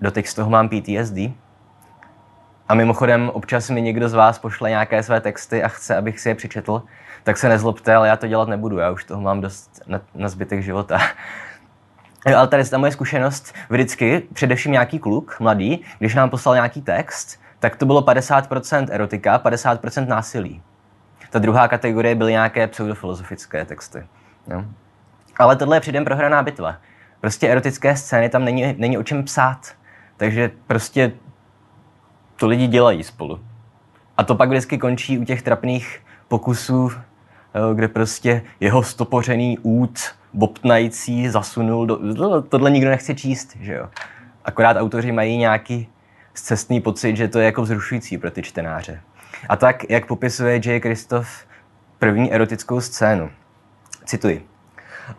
Doteď 0.00 0.26
z 0.26 0.34
toho 0.34 0.50
mám 0.50 0.68
PTSD. 0.68 1.18
A 2.68 2.74
mimochodem, 2.74 3.30
občas 3.34 3.70
mi 3.70 3.82
někdo 3.82 4.08
z 4.08 4.14
vás 4.14 4.38
pošle 4.38 4.70
nějaké 4.70 5.02
své 5.02 5.20
texty 5.20 5.62
a 5.62 5.68
chce, 5.68 5.96
abych 5.96 6.20
si 6.20 6.28
je 6.28 6.34
přečetl, 6.34 6.82
tak 7.26 7.38
se 7.38 7.48
nezlobte, 7.48 7.94
ale 7.94 8.08
já 8.08 8.16
to 8.16 8.26
dělat 8.26 8.48
nebudu, 8.48 8.78
já 8.78 8.90
už 8.90 9.04
toho 9.04 9.20
mám 9.20 9.40
dost 9.40 9.82
na, 9.86 10.00
na 10.14 10.28
zbytek 10.28 10.62
života. 10.62 10.98
ale 12.36 12.48
tady 12.48 12.62
je 12.62 12.68
ta 12.68 12.78
moje 12.78 12.92
zkušenost, 12.92 13.54
vždycky, 13.70 14.22
především 14.32 14.72
nějaký 14.72 14.98
kluk, 14.98 15.40
mladý, 15.40 15.84
když 15.98 16.14
nám 16.14 16.30
poslal 16.30 16.54
nějaký 16.54 16.82
text, 16.82 17.40
tak 17.58 17.76
to 17.76 17.86
bylo 17.86 18.02
50% 18.02 18.86
erotika, 18.90 19.38
50% 19.38 20.06
násilí. 20.06 20.62
Ta 21.30 21.38
druhá 21.38 21.68
kategorie 21.68 22.14
byly 22.14 22.32
nějaké 22.32 22.66
pseudofilozofické 22.66 23.64
texty. 23.64 24.06
Jo. 24.50 24.64
Ale 25.38 25.56
tohle 25.56 25.76
je 25.76 25.80
předem 25.80 26.04
prohraná 26.04 26.42
bitva. 26.42 26.76
Prostě 27.20 27.48
erotické 27.48 27.96
scény 27.96 28.28
tam 28.28 28.44
není, 28.44 28.74
není 28.78 28.98
o 28.98 29.02
čem 29.02 29.24
psát. 29.24 29.74
Takže 30.16 30.50
prostě 30.66 31.12
to 32.36 32.46
lidi 32.46 32.66
dělají 32.66 33.02
spolu. 33.02 33.40
A 34.16 34.24
to 34.24 34.34
pak 34.34 34.48
vždycky 34.48 34.78
končí 34.78 35.18
u 35.18 35.24
těch 35.24 35.42
trapných 35.42 36.02
pokusů, 36.28 36.90
kde 37.74 37.88
prostě 37.88 38.42
jeho 38.60 38.82
stopořený 38.82 39.58
út 39.58 39.98
bobtnající 40.32 41.28
zasunul 41.28 41.86
do... 41.86 41.98
Tohle 42.42 42.70
nikdo 42.70 42.90
nechce 42.90 43.14
číst, 43.14 43.56
že 43.60 43.74
jo. 43.74 43.88
Akorát 44.44 44.76
autoři 44.76 45.12
mají 45.12 45.38
nějaký 45.38 45.88
cestný 46.34 46.80
pocit, 46.80 47.16
že 47.16 47.28
to 47.28 47.38
je 47.38 47.44
jako 47.44 47.62
vzrušující 47.62 48.18
pro 48.18 48.30
ty 48.30 48.42
čtenáře. 48.42 49.00
A 49.48 49.56
tak, 49.56 49.90
jak 49.90 50.06
popisuje 50.06 50.60
J. 50.64 50.80
Kristof 50.80 51.28
první 51.98 52.32
erotickou 52.32 52.80
scénu. 52.80 53.30
Cituji. 54.04 54.46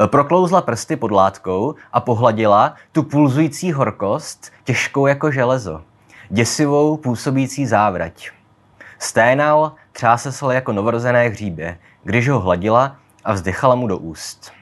Proklouzla 0.06 0.62
prsty 0.62 0.96
pod 0.96 1.12
látkou 1.12 1.76
a 1.94 2.00
pohladila 2.00 2.76
tu 2.92 3.04
pulzující 3.04 3.72
horkost, 3.72 4.52
těžkou 4.64 5.08
jako 5.08 5.32
železo, 5.32 5.82
děsivou 6.30 6.98
působící 6.98 7.66
závrať. 7.66 8.32
Sténal, 9.00 9.72
třásesl 9.92 10.52
jako 10.52 10.72
novorozené 10.72 11.30
hříbě, 11.30 11.78
když 12.04 12.30
ho 12.30 12.40
hladila 12.40 12.96
a 13.24 13.34
vzdychala 13.34 13.76
mu 13.76 13.88
do 13.88 13.98
úst. 13.98 14.54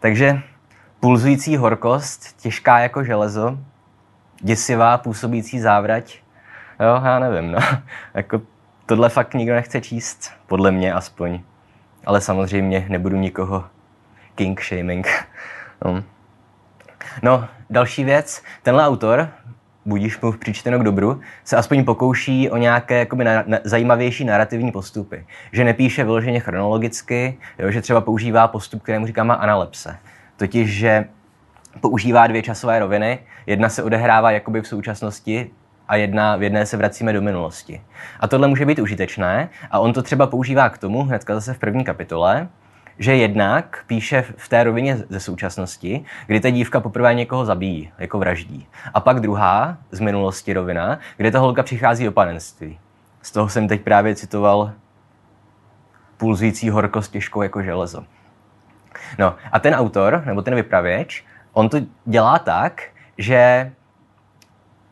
Takže 0.00 0.42
pulzující 1.00 1.56
horkost, 1.56 2.40
těžká 2.42 2.78
jako 2.78 3.04
železo, 3.04 3.58
děsivá 4.40 4.98
působící 4.98 5.60
závrať, 5.60 6.22
jo, 6.80 7.04
já 7.04 7.18
nevím, 7.18 7.52
no. 7.52 7.58
jako 8.14 8.42
tohle 8.86 9.08
fakt 9.08 9.34
nikdo 9.34 9.54
nechce 9.54 9.80
číst, 9.80 10.32
podle 10.46 10.70
mě 10.70 10.92
aspoň. 10.92 11.40
Ale 12.06 12.20
samozřejmě 12.20 12.86
nebudu 12.88 13.16
nikoho 13.16 13.64
king 14.34 14.62
shaming. 14.62 15.08
No. 15.84 16.04
no, 17.22 17.48
další 17.70 18.04
věc. 18.04 18.42
Tenhle 18.62 18.86
autor, 18.86 19.28
budíš 19.84 20.20
mu 20.20 20.32
přičteno 20.32 20.78
k 20.78 20.82
dobru, 20.82 21.20
se 21.44 21.56
aspoň 21.56 21.84
pokouší 21.84 22.50
o 22.50 22.56
nějaké 22.56 22.98
jakoby, 22.98 23.24
na, 23.24 23.44
na, 23.46 23.58
zajímavější 23.64 24.24
narrativní 24.24 24.72
postupy. 24.72 25.26
Že 25.52 25.64
nepíše 25.64 26.04
vyloženě 26.04 26.40
chronologicky, 26.40 27.38
jo, 27.58 27.70
že 27.70 27.80
třeba 27.80 28.00
používá 28.00 28.48
postup, 28.48 28.82
kterému 28.82 29.06
říkáme 29.06 29.36
analepse. 29.36 29.96
Totiž, 30.36 30.70
že 30.70 31.04
používá 31.80 32.26
dvě 32.26 32.42
časové 32.42 32.78
roviny. 32.78 33.18
Jedna 33.46 33.68
se 33.68 33.82
odehrává 33.82 34.30
jakoby 34.30 34.60
v 34.60 34.68
současnosti, 34.68 35.50
a 35.90 35.96
jedna, 35.96 36.36
v 36.36 36.42
jedné 36.42 36.66
se 36.66 36.76
vracíme 36.76 37.12
do 37.12 37.22
minulosti. 37.22 37.80
A 38.20 38.28
tohle 38.28 38.48
může 38.48 38.66
být 38.66 38.78
užitečné 38.78 39.48
a 39.70 39.78
on 39.78 39.92
to 39.92 40.02
třeba 40.02 40.26
používá 40.26 40.68
k 40.68 40.78
tomu, 40.78 41.02
hnedka 41.02 41.34
zase 41.34 41.54
v 41.54 41.58
první 41.58 41.84
kapitole, 41.84 42.48
že 43.00 43.16
jednak 43.16 43.84
píše 43.86 44.24
v 44.36 44.48
té 44.48 44.64
rovině 44.64 44.96
ze 44.96 45.20
současnosti, 45.20 46.04
kdy 46.26 46.40
ta 46.40 46.50
dívka 46.50 46.80
poprvé 46.80 47.14
někoho 47.14 47.44
zabíjí, 47.44 47.92
jako 47.98 48.18
vraždí. 48.18 48.66
A 48.94 49.00
pak 49.00 49.20
druhá, 49.20 49.78
z 49.90 50.00
minulosti 50.00 50.52
rovina, 50.52 50.98
kde 51.16 51.30
ta 51.30 51.38
holka 51.38 51.62
přichází 51.62 52.04
do 52.04 52.12
panenství. 52.12 52.78
Z 53.22 53.32
toho 53.32 53.48
jsem 53.48 53.68
teď 53.68 53.80
právě 53.80 54.14
citoval 54.14 54.72
pulzující 56.16 56.70
horkost 56.70 57.12
těžkou 57.12 57.42
jako 57.42 57.62
železo. 57.62 58.04
No 59.18 59.34
a 59.52 59.58
ten 59.58 59.74
autor, 59.74 60.22
nebo 60.26 60.42
ten 60.42 60.54
vypravěč, 60.54 61.24
on 61.52 61.68
to 61.68 61.78
dělá 62.04 62.38
tak, 62.38 62.82
že 63.18 63.72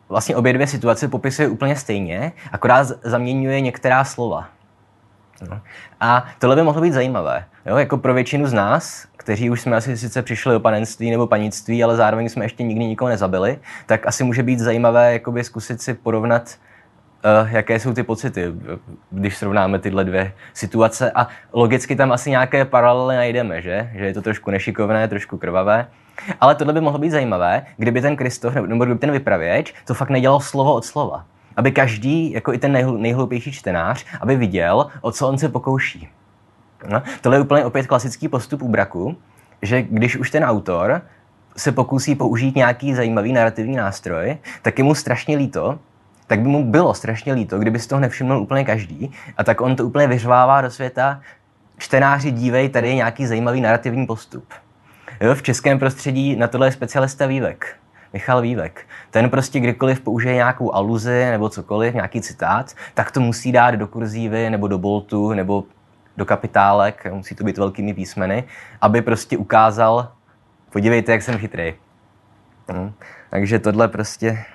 vlastně 0.09 0.35
obě 0.35 0.53
dvě 0.53 0.67
situace 0.67 1.07
popisuje 1.07 1.47
úplně 1.47 1.75
stejně, 1.75 2.31
akorát 2.51 2.87
zaměňuje 3.03 3.61
některá 3.61 4.03
slova. 4.03 4.49
No. 5.49 5.61
A 5.99 6.25
tohle 6.39 6.55
by 6.55 6.63
mohlo 6.63 6.81
být 6.81 6.93
zajímavé. 6.93 7.45
Jo? 7.65 7.77
Jako 7.77 7.97
pro 7.97 8.13
většinu 8.13 8.47
z 8.47 8.53
nás, 8.53 9.07
kteří 9.17 9.49
už 9.49 9.61
jsme 9.61 9.75
asi 9.75 9.97
sice 9.97 10.21
přišli 10.21 10.55
o 10.55 10.59
panenství 10.59 11.11
nebo 11.11 11.27
panictví, 11.27 11.83
ale 11.83 11.95
zároveň 11.95 12.29
jsme 12.29 12.45
ještě 12.45 12.63
nikdy 12.63 12.85
nikoho 12.85 13.09
nezabili, 13.09 13.59
tak 13.85 14.07
asi 14.07 14.23
může 14.23 14.43
být 14.43 14.59
zajímavé 14.59 15.13
jakoby 15.13 15.43
zkusit 15.43 15.81
si 15.81 15.93
porovnat, 15.93 16.55
uh, 17.41 17.51
jaké 17.51 17.79
jsou 17.79 17.93
ty 17.93 18.03
pocity, 18.03 18.45
když 19.11 19.37
srovnáme 19.37 19.79
tyhle 19.79 20.03
dvě 20.03 20.33
situace. 20.53 21.11
A 21.11 21.27
logicky 21.53 21.95
tam 21.95 22.11
asi 22.11 22.29
nějaké 22.29 22.65
paralely 22.65 23.15
najdeme, 23.15 23.61
že? 23.61 23.91
Že 23.93 24.05
je 24.05 24.13
to 24.13 24.21
trošku 24.21 24.51
nešikovné, 24.51 25.07
trošku 25.07 25.37
krvavé. 25.37 25.87
Ale 26.41 26.55
tohle 26.55 26.73
by 26.73 26.81
mohlo 26.81 26.99
být 26.99 27.11
zajímavé, 27.11 27.65
kdyby 27.77 28.01
ten 28.01 28.15
Kristof 28.15 28.55
nebo 28.55 28.85
kdyby 28.85 28.99
ten 28.99 29.11
vypravěč 29.11 29.73
to 29.85 29.93
fakt 29.93 30.09
nedělal 30.09 30.39
slovo 30.39 30.73
od 30.73 30.85
slova. 30.85 31.25
Aby 31.59 31.71
každý, 31.71 32.31
jako 32.31 32.53
i 32.53 32.57
ten 32.57 32.71
nejhl, 32.71 32.97
nejhloupější 32.97 33.51
čtenář, 33.51 34.05
aby 34.21 34.35
viděl, 34.35 34.87
o 35.01 35.11
co 35.11 35.27
on 35.27 35.37
se 35.37 35.49
pokouší. 35.49 36.09
No, 36.89 37.01
tohle 37.21 37.37
je 37.37 37.41
úplně 37.41 37.65
opět 37.65 37.87
klasický 37.87 38.27
postup 38.27 38.61
u 38.61 38.67
braku, 38.67 39.17
že 39.61 39.81
když 39.81 40.17
už 40.17 40.31
ten 40.31 40.43
autor 40.43 41.01
se 41.57 41.71
pokusí 41.71 42.15
použít 42.15 42.55
nějaký 42.55 42.93
zajímavý 42.93 43.33
narrativní 43.33 43.75
nástroj, 43.75 44.37
tak 44.61 44.77
je 44.77 44.83
mu 44.83 44.95
strašně 44.95 45.37
líto, 45.37 45.79
tak 46.27 46.39
by 46.39 46.47
mu 46.47 46.71
bylo 46.71 46.93
strašně 46.93 47.33
líto, 47.33 47.59
kdyby 47.59 47.79
si 47.79 47.87
toho 47.87 47.99
nevšiml 47.99 48.37
úplně 48.37 48.65
každý. 48.65 49.11
A 49.37 49.43
tak 49.43 49.61
on 49.61 49.75
to 49.75 49.85
úplně 49.85 50.07
vyřvává 50.07 50.61
do 50.61 50.71
světa. 50.71 51.21
Čtenáři, 51.77 52.31
dívej, 52.31 52.69
tady 52.69 52.87
je 52.87 52.95
nějaký 52.95 53.25
zajímavý 53.25 53.61
narrativní 53.61 54.07
postup. 54.07 54.53
Jo, 55.21 55.35
v 55.35 55.41
českém 55.41 55.79
prostředí 55.79 56.35
na 56.35 56.47
tohle 56.47 56.67
je 56.67 56.71
specialista 56.71 57.25
Vývek. 57.25 57.75
Michal 58.13 58.41
Vývek. 58.41 58.87
Ten 59.11 59.29
prostě 59.29 59.59
kdykoliv 59.59 60.01
použije 60.01 60.35
nějakou 60.35 60.73
aluzi 60.73 61.25
nebo 61.31 61.49
cokoliv, 61.49 61.93
nějaký 61.93 62.21
citát, 62.21 62.73
tak 62.93 63.11
to 63.11 63.19
musí 63.19 63.51
dát 63.51 63.71
do 63.71 63.87
kurzívy 63.87 64.49
nebo 64.49 64.67
do 64.67 64.77
boltu 64.77 65.33
nebo 65.33 65.63
do 66.17 66.25
kapitálek, 66.25 67.05
musí 67.11 67.35
to 67.35 67.43
být 67.43 67.57
velkými 67.57 67.93
písmeny, 67.93 68.43
aby 68.81 69.01
prostě 69.01 69.37
ukázal, 69.37 70.11
podívejte, 70.69 71.11
jak 71.11 71.21
jsem 71.21 71.37
chytrý. 71.37 71.73
Hmm. 72.69 72.93
Takže 73.29 73.59
tohle 73.59 73.87
prostě 73.87 74.45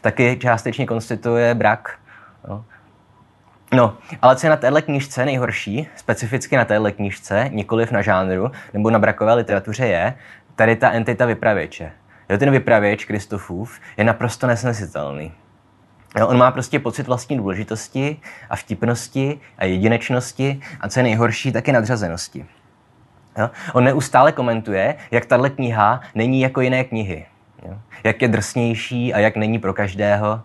taky 0.00 0.38
částečně 0.40 0.86
konstituje 0.86 1.54
brak. 1.54 1.98
No. 2.48 2.64
No, 3.72 3.96
ale 4.22 4.36
co 4.36 4.46
je 4.46 4.50
na 4.50 4.56
téhle 4.56 4.82
knižce 4.82 5.24
nejhorší, 5.24 5.88
specificky 5.96 6.56
na 6.56 6.64
téhle 6.64 6.92
knižce, 6.92 7.48
nikoliv 7.52 7.90
na 7.90 8.02
žánru 8.02 8.50
nebo 8.72 8.90
na 8.90 8.98
brakové 8.98 9.34
literatuře, 9.34 9.86
je 9.86 10.14
tady 10.54 10.76
ta 10.76 10.90
entita 10.90 11.26
vypravěče. 11.26 11.92
Jo, 12.28 12.38
ten 12.38 12.50
vypravěč 12.50 13.04
Kristofův 13.04 13.80
je 13.96 14.04
naprosto 14.04 14.46
nesnesitelný. 14.46 15.32
Jo, 16.18 16.28
on 16.28 16.38
má 16.38 16.50
prostě 16.50 16.78
pocit 16.78 17.06
vlastní 17.06 17.36
důležitosti 17.36 18.20
a 18.50 18.56
vtipnosti 18.56 19.40
a 19.58 19.64
jedinečnosti 19.64 20.60
a 20.80 20.88
co 20.88 20.98
je 20.98 21.02
nejhorší, 21.02 21.52
taky 21.52 21.72
nadřazenosti. 21.72 22.46
Jo? 23.38 23.50
On 23.72 23.84
neustále 23.84 24.32
komentuje, 24.32 24.94
jak 25.10 25.26
tahle 25.26 25.50
kniha 25.50 26.00
není 26.14 26.40
jako 26.40 26.60
jiné 26.60 26.84
knihy. 26.84 27.26
Jo? 27.66 27.78
Jak 28.04 28.22
je 28.22 28.28
drsnější 28.28 29.14
a 29.14 29.18
jak 29.18 29.36
není 29.36 29.58
pro 29.58 29.74
každého. 29.74 30.42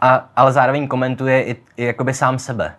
A, 0.00 0.30
ale 0.36 0.52
zároveň 0.52 0.88
komentuje 0.88 1.44
i, 1.44 1.56
i 1.76 1.84
jakoby 1.84 2.14
sám 2.14 2.38
sebe. 2.38 2.74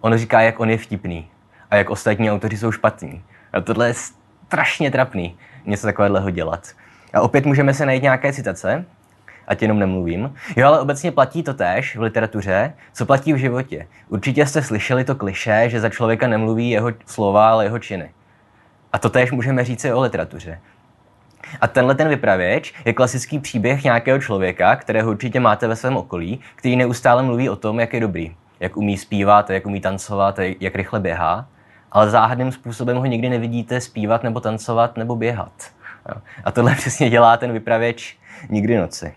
On 0.00 0.16
říká, 0.16 0.40
jak 0.40 0.60
on 0.60 0.70
je 0.70 0.78
vtipný 0.78 1.28
a 1.70 1.76
jak 1.76 1.90
ostatní 1.90 2.30
autoři 2.30 2.56
jsou 2.56 2.72
špatní. 2.72 3.24
A 3.52 3.60
tohle 3.60 3.86
je 3.86 3.94
strašně 3.94 4.90
trapný, 4.90 5.38
něco 5.66 5.86
takového 5.86 6.30
dělat. 6.30 6.68
A 7.14 7.20
opět 7.20 7.46
můžeme 7.46 7.74
se 7.74 7.86
najít 7.86 8.02
nějaké 8.02 8.32
citace, 8.32 8.84
ať 9.48 9.62
jenom 9.62 9.78
nemluvím. 9.78 10.34
Jo, 10.56 10.68
ale 10.68 10.80
obecně 10.80 11.12
platí 11.12 11.42
to 11.42 11.54
též 11.54 11.96
v 11.96 12.02
literatuře, 12.02 12.72
co 12.92 13.06
platí 13.06 13.32
v 13.32 13.36
životě. 13.36 13.86
Určitě 14.08 14.46
jste 14.46 14.62
slyšeli 14.62 15.04
to 15.04 15.14
kliše, 15.14 15.64
že 15.66 15.80
za 15.80 15.88
člověka 15.88 16.28
nemluví 16.28 16.70
jeho 16.70 16.90
slova, 17.06 17.50
ale 17.50 17.64
jeho 17.64 17.78
činy. 17.78 18.10
A 18.92 18.98
to 18.98 19.10
též 19.10 19.32
můžeme 19.32 19.64
říct 19.64 19.84
i 19.84 19.92
o 19.92 20.00
literatuře. 20.00 20.60
A 21.60 21.68
tenhle 21.68 21.94
ten 21.94 22.08
vypravěč 22.08 22.74
je 22.84 22.92
klasický 22.92 23.38
příběh 23.38 23.84
nějakého 23.84 24.18
člověka, 24.18 24.76
kterého 24.76 25.10
určitě 25.10 25.40
máte 25.40 25.68
ve 25.68 25.76
svém 25.76 25.96
okolí, 25.96 26.40
který 26.56 26.76
neustále 26.76 27.22
mluví 27.22 27.48
o 27.48 27.56
tom, 27.56 27.80
jak 27.80 27.92
je 27.94 28.00
dobrý, 28.00 28.36
jak 28.60 28.76
umí 28.76 28.98
zpívat, 28.98 29.50
jak 29.50 29.66
umí 29.66 29.80
tancovat, 29.80 30.38
jak 30.60 30.74
rychle 30.74 31.00
běhá, 31.00 31.46
ale 31.92 32.10
záhadným 32.10 32.52
způsobem 32.52 32.96
ho 32.96 33.04
nikdy 33.04 33.30
nevidíte 33.30 33.80
zpívat 33.80 34.22
nebo 34.22 34.40
tancovat 34.40 34.96
nebo 34.96 35.16
běhat. 35.16 35.73
A 36.44 36.52
tohle 36.52 36.74
přesně 36.76 37.10
dělá 37.10 37.36
ten 37.36 37.52
vypravěč 37.52 38.18
nikdy 38.48 38.76
noci. 38.76 39.14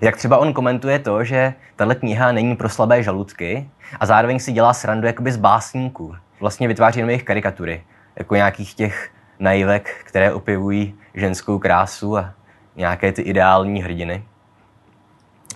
Jak 0.00 0.16
třeba 0.16 0.38
on 0.38 0.52
komentuje 0.52 0.98
to, 0.98 1.24
že 1.24 1.54
tahle 1.76 1.94
kniha 1.94 2.32
není 2.32 2.56
pro 2.56 2.68
slabé 2.68 3.02
žaludky 3.02 3.70
a 4.00 4.06
zároveň 4.06 4.38
si 4.38 4.52
dělá 4.52 4.74
srandu 4.74 5.06
jakoby 5.06 5.32
z 5.32 5.36
básníků. 5.36 6.16
Vlastně 6.40 6.68
vytváří 6.68 6.98
jenom 6.98 7.10
jejich 7.10 7.24
karikatury, 7.24 7.84
jako 8.16 8.34
nějakých 8.34 8.74
těch 8.74 9.10
naivek, 9.38 10.04
které 10.04 10.32
opěvují 10.32 10.94
ženskou 11.14 11.58
krásu 11.58 12.18
a 12.18 12.34
nějaké 12.76 13.12
ty 13.12 13.22
ideální 13.22 13.82
hrdiny. 13.82 14.24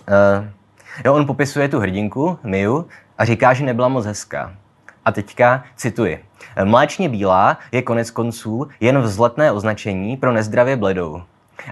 Uh, 0.07 0.45
jo, 1.05 1.13
on 1.13 1.25
popisuje 1.25 1.69
tu 1.69 1.79
hrdinku, 1.79 2.39
Miu, 2.43 2.87
a 3.17 3.25
říká, 3.25 3.53
že 3.53 3.65
nebyla 3.65 3.87
moc 3.87 4.05
hezká. 4.05 4.55
A 5.05 5.11
teďka 5.11 5.63
cituji. 5.75 6.25
Mléčně 6.63 7.09
bílá 7.09 7.57
je 7.71 7.81
konec 7.81 8.11
konců 8.11 8.67
jen 8.79 9.01
vzletné 9.01 9.51
označení 9.51 10.17
pro 10.17 10.31
nezdravě 10.31 10.75
bledou. 10.75 11.21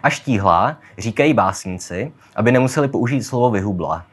A 0.03 0.09
štíhlá, 0.09 0.77
říkají 0.97 1.33
básníci, 1.33 2.11
aby 2.35 2.51
nemuseli 2.51 2.87
použít 2.87 3.23
slovo 3.23 3.49
vyhubla. 3.49 4.05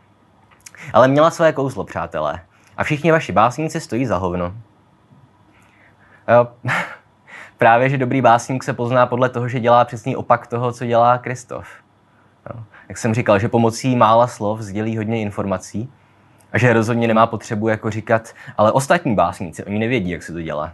Ale 0.92 1.09
měla 1.09 1.31
své 1.31 1.52
kouzlo, 1.52 1.85
přátelé. 1.85 2.40
A 2.76 2.85
všichni 2.85 3.12
vaši 3.12 3.33
básníci 3.33 3.81
stojí 3.81 4.07
za 4.07 4.16
hovno. 4.16 4.54
Jo. 6.28 6.48
Právě, 7.59 7.88
že 7.88 7.98
dobrý 7.98 8.20
básník 8.20 8.64
se 8.64 8.72
pozná 8.72 9.07
podle 9.07 9.28
toho, 9.28 9.48
že 9.48 9.61
dělá 9.61 9.85
přesný 9.85 10.16
opak 10.16 10.46
toho, 10.46 10.72
co 10.72 10.87
dělá 10.87 11.18
Kristof. 11.18 11.66
Jo. 12.50 12.62
Jak 12.88 12.98
jsem 12.98 13.14
říkal, 13.14 13.38
že 13.38 13.48
pomocí 13.48 13.96
mála 13.96 14.26
slov 14.26 14.61
sdělí 14.61 14.96
hodně 14.96 15.20
informací 15.20 15.92
a 16.52 16.58
že 16.58 16.72
rozhodně 16.72 17.08
nemá 17.08 17.26
potřebu 17.26 17.68
jako 17.68 17.90
říkat, 17.90 18.34
ale 18.56 18.72
ostatní 18.72 19.14
básníci, 19.14 19.64
oni 19.64 19.78
nevědí, 19.78 20.11
jak 20.11 20.22
se 20.22 20.32
to 20.32 20.42
dělá. 20.42 20.72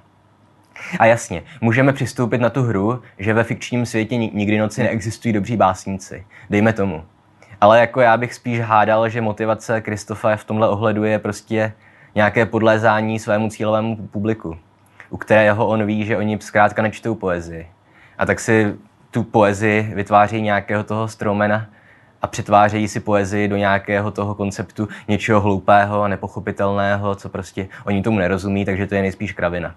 A 0.99 1.07
jasně, 1.07 1.43
můžeme 1.61 1.93
přistoupit 1.93 2.41
na 2.41 2.51
tu 2.51 2.63
hru, 2.63 3.03
že 3.19 3.35
ve 3.35 3.45
fikčním 3.45 3.87
světě 3.87 4.17
nikdy 4.17 4.59
noci 4.59 4.83
neexistují 4.83 5.35
dobří 5.35 5.57
básníci. 5.57 6.27
Dejme 6.51 6.73
tomu. 6.73 7.05
Ale 7.61 7.81
jako 7.81 8.01
já 8.01 8.17
bych 8.17 8.35
spíš 8.35 8.61
hádal, 8.61 9.09
že 9.09 9.21
motivace 9.21 9.81
Kristofa 9.81 10.37
v 10.37 10.45
tomhle 10.45 10.69
ohledu 10.69 11.05
je 11.05 11.19
prostě 11.19 11.73
nějaké 12.15 12.47
podlézání 12.47 13.19
svému 13.19 13.49
cílovému 13.49 13.97
publiku, 13.97 14.59
u 15.11 15.17
kterého 15.17 15.67
on 15.67 15.87
ví, 15.87 16.05
že 16.05 16.17
oni 16.17 16.39
zkrátka 16.41 16.83
nečtou 16.83 17.15
poezii. 17.15 17.69
A 18.19 18.27
tak 18.27 18.41
si 18.41 18.75
tu 19.11 19.23
poezii 19.23 19.93
vytváří 19.95 20.43
nějakého 20.43 20.85
toho 20.85 21.09
stromena 21.09 21.67
a 22.25 22.27
přetvářejí 22.27 22.89
si 22.89 23.01
poezii 23.01 23.49
do 23.49 23.57
nějakého 23.57 24.11
toho 24.11 24.35
konceptu 24.35 24.89
něčeho 25.09 25.41
hloupého 25.41 26.03
a 26.03 26.09
nepochopitelného, 26.09 27.15
co 27.15 27.29
prostě 27.29 27.69
oni 27.85 28.03
tomu 28.03 28.19
nerozumí, 28.19 28.65
takže 28.65 28.87
to 28.87 28.95
je 28.95 29.03
nejspíš 29.03 29.33
kravina. 29.33 29.75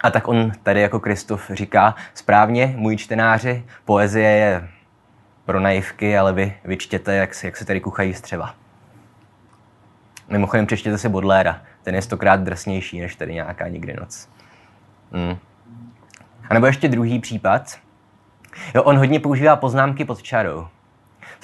A 0.00 0.10
tak 0.10 0.28
on 0.28 0.52
tady 0.62 0.80
jako 0.80 1.00
Kristof 1.00 1.50
říká, 1.50 1.94
správně, 2.14 2.74
můj 2.76 2.96
čtenáři, 2.96 3.64
poezie 3.84 4.30
je 4.30 4.68
pro 5.44 5.60
naivky, 5.60 6.18
ale 6.18 6.32
vy 6.32 6.56
vyčtěte, 6.64 7.14
jak 7.14 7.34
se, 7.34 7.46
jak 7.46 7.56
se 7.56 7.64
tady 7.64 7.80
kuchají 7.80 8.14
střeva. 8.14 8.54
Mimochodem 10.28 10.66
přečtěte 10.66 10.98
si 10.98 11.08
Bodléra, 11.08 11.62
ten 11.82 11.94
je 11.94 12.02
stokrát 12.02 12.40
drsnější 12.40 13.00
než 13.00 13.16
tady 13.16 13.34
nějaká 13.34 13.68
nikdy 13.68 13.94
noc. 14.00 14.28
Hmm. 15.12 15.36
A 16.50 16.54
nebo 16.54 16.66
ještě 16.66 16.88
druhý 16.88 17.18
případ. 17.18 17.78
Jo, 18.74 18.82
on 18.82 18.98
hodně 18.98 19.20
používá 19.20 19.56
poznámky 19.56 20.04
pod 20.04 20.22
čarou, 20.22 20.68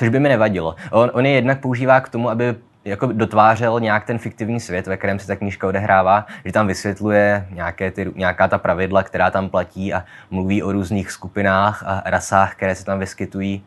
což 0.00 0.08
by 0.08 0.20
mi 0.20 0.28
nevadilo. 0.28 0.76
On, 0.90 1.10
on 1.12 1.26
je 1.26 1.32
jednak 1.32 1.60
používá 1.60 2.00
k 2.00 2.08
tomu, 2.08 2.30
aby 2.30 2.54
jako 2.84 3.06
dotvářel 3.06 3.80
nějak 3.80 4.04
ten 4.04 4.18
fiktivní 4.18 4.60
svět, 4.60 4.86
ve 4.86 4.96
kterém 4.96 5.18
se 5.18 5.26
ta 5.26 5.36
knížka 5.36 5.66
odehrává, 5.68 6.26
že 6.44 6.52
tam 6.52 6.66
vysvětluje 6.66 7.46
nějaké 7.50 7.90
ty, 7.90 8.12
nějaká 8.14 8.48
ta 8.48 8.58
pravidla, 8.58 9.02
která 9.02 9.30
tam 9.30 9.48
platí 9.48 9.94
a 9.94 10.04
mluví 10.30 10.62
o 10.62 10.72
různých 10.72 11.10
skupinách 11.10 11.82
a 11.86 12.02
rasách, 12.04 12.54
které 12.54 12.74
se 12.74 12.84
tam 12.84 12.98
vyskytují. 12.98 13.64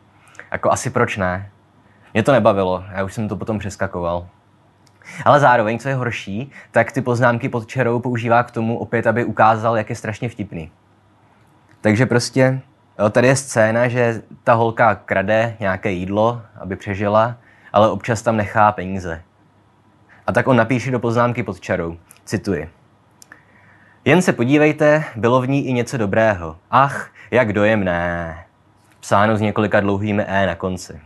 Jako 0.52 0.70
asi 0.70 0.90
proč 0.90 1.16
ne? 1.16 1.50
Mě 2.14 2.22
to 2.22 2.32
nebavilo, 2.32 2.84
já 2.92 3.04
už 3.04 3.14
jsem 3.14 3.28
to 3.28 3.36
potom 3.36 3.58
přeskakoval. 3.58 4.26
Ale 5.24 5.40
zároveň, 5.40 5.78
co 5.78 5.88
je 5.88 5.94
horší, 5.94 6.50
tak 6.70 6.92
ty 6.92 7.00
poznámky 7.00 7.48
pod 7.48 7.66
čarou 7.66 8.00
používá 8.00 8.42
k 8.42 8.50
tomu 8.50 8.78
opět, 8.78 9.06
aby 9.06 9.24
ukázal, 9.24 9.76
jak 9.76 9.90
je 9.90 9.96
strašně 9.96 10.28
vtipný. 10.28 10.70
Takže 11.80 12.06
prostě 12.06 12.60
jo, 12.98 13.10
tady 13.10 13.26
je 13.26 13.36
scéna, 13.36 13.88
že 13.88 14.22
ta 14.44 14.54
holka 14.54 14.94
krade 14.94 15.56
nějaké 15.60 15.90
jídlo, 15.90 16.42
aby 16.60 16.76
přežila 16.76 17.36
ale 17.74 17.90
občas 17.90 18.22
tam 18.22 18.36
nechá 18.36 18.72
peníze. 18.72 19.22
A 20.26 20.32
tak 20.32 20.48
on 20.48 20.56
napíše 20.56 20.90
do 20.90 20.98
poznámky 20.98 21.42
pod 21.42 21.60
čarou. 21.60 21.96
Cituji. 22.24 22.70
Jen 24.04 24.22
se 24.22 24.32
podívejte, 24.32 25.04
bylo 25.16 25.40
v 25.40 25.48
ní 25.48 25.66
i 25.66 25.72
něco 25.72 25.96
dobrého. 25.96 26.56
Ach, 26.70 27.10
jak 27.30 27.52
dojemné. 27.52 28.38
Psáno 29.00 29.36
s 29.36 29.40
několika 29.40 29.80
dlouhými 29.80 30.24
E 30.26 30.46
na 30.46 30.54
konci. 30.54 31.00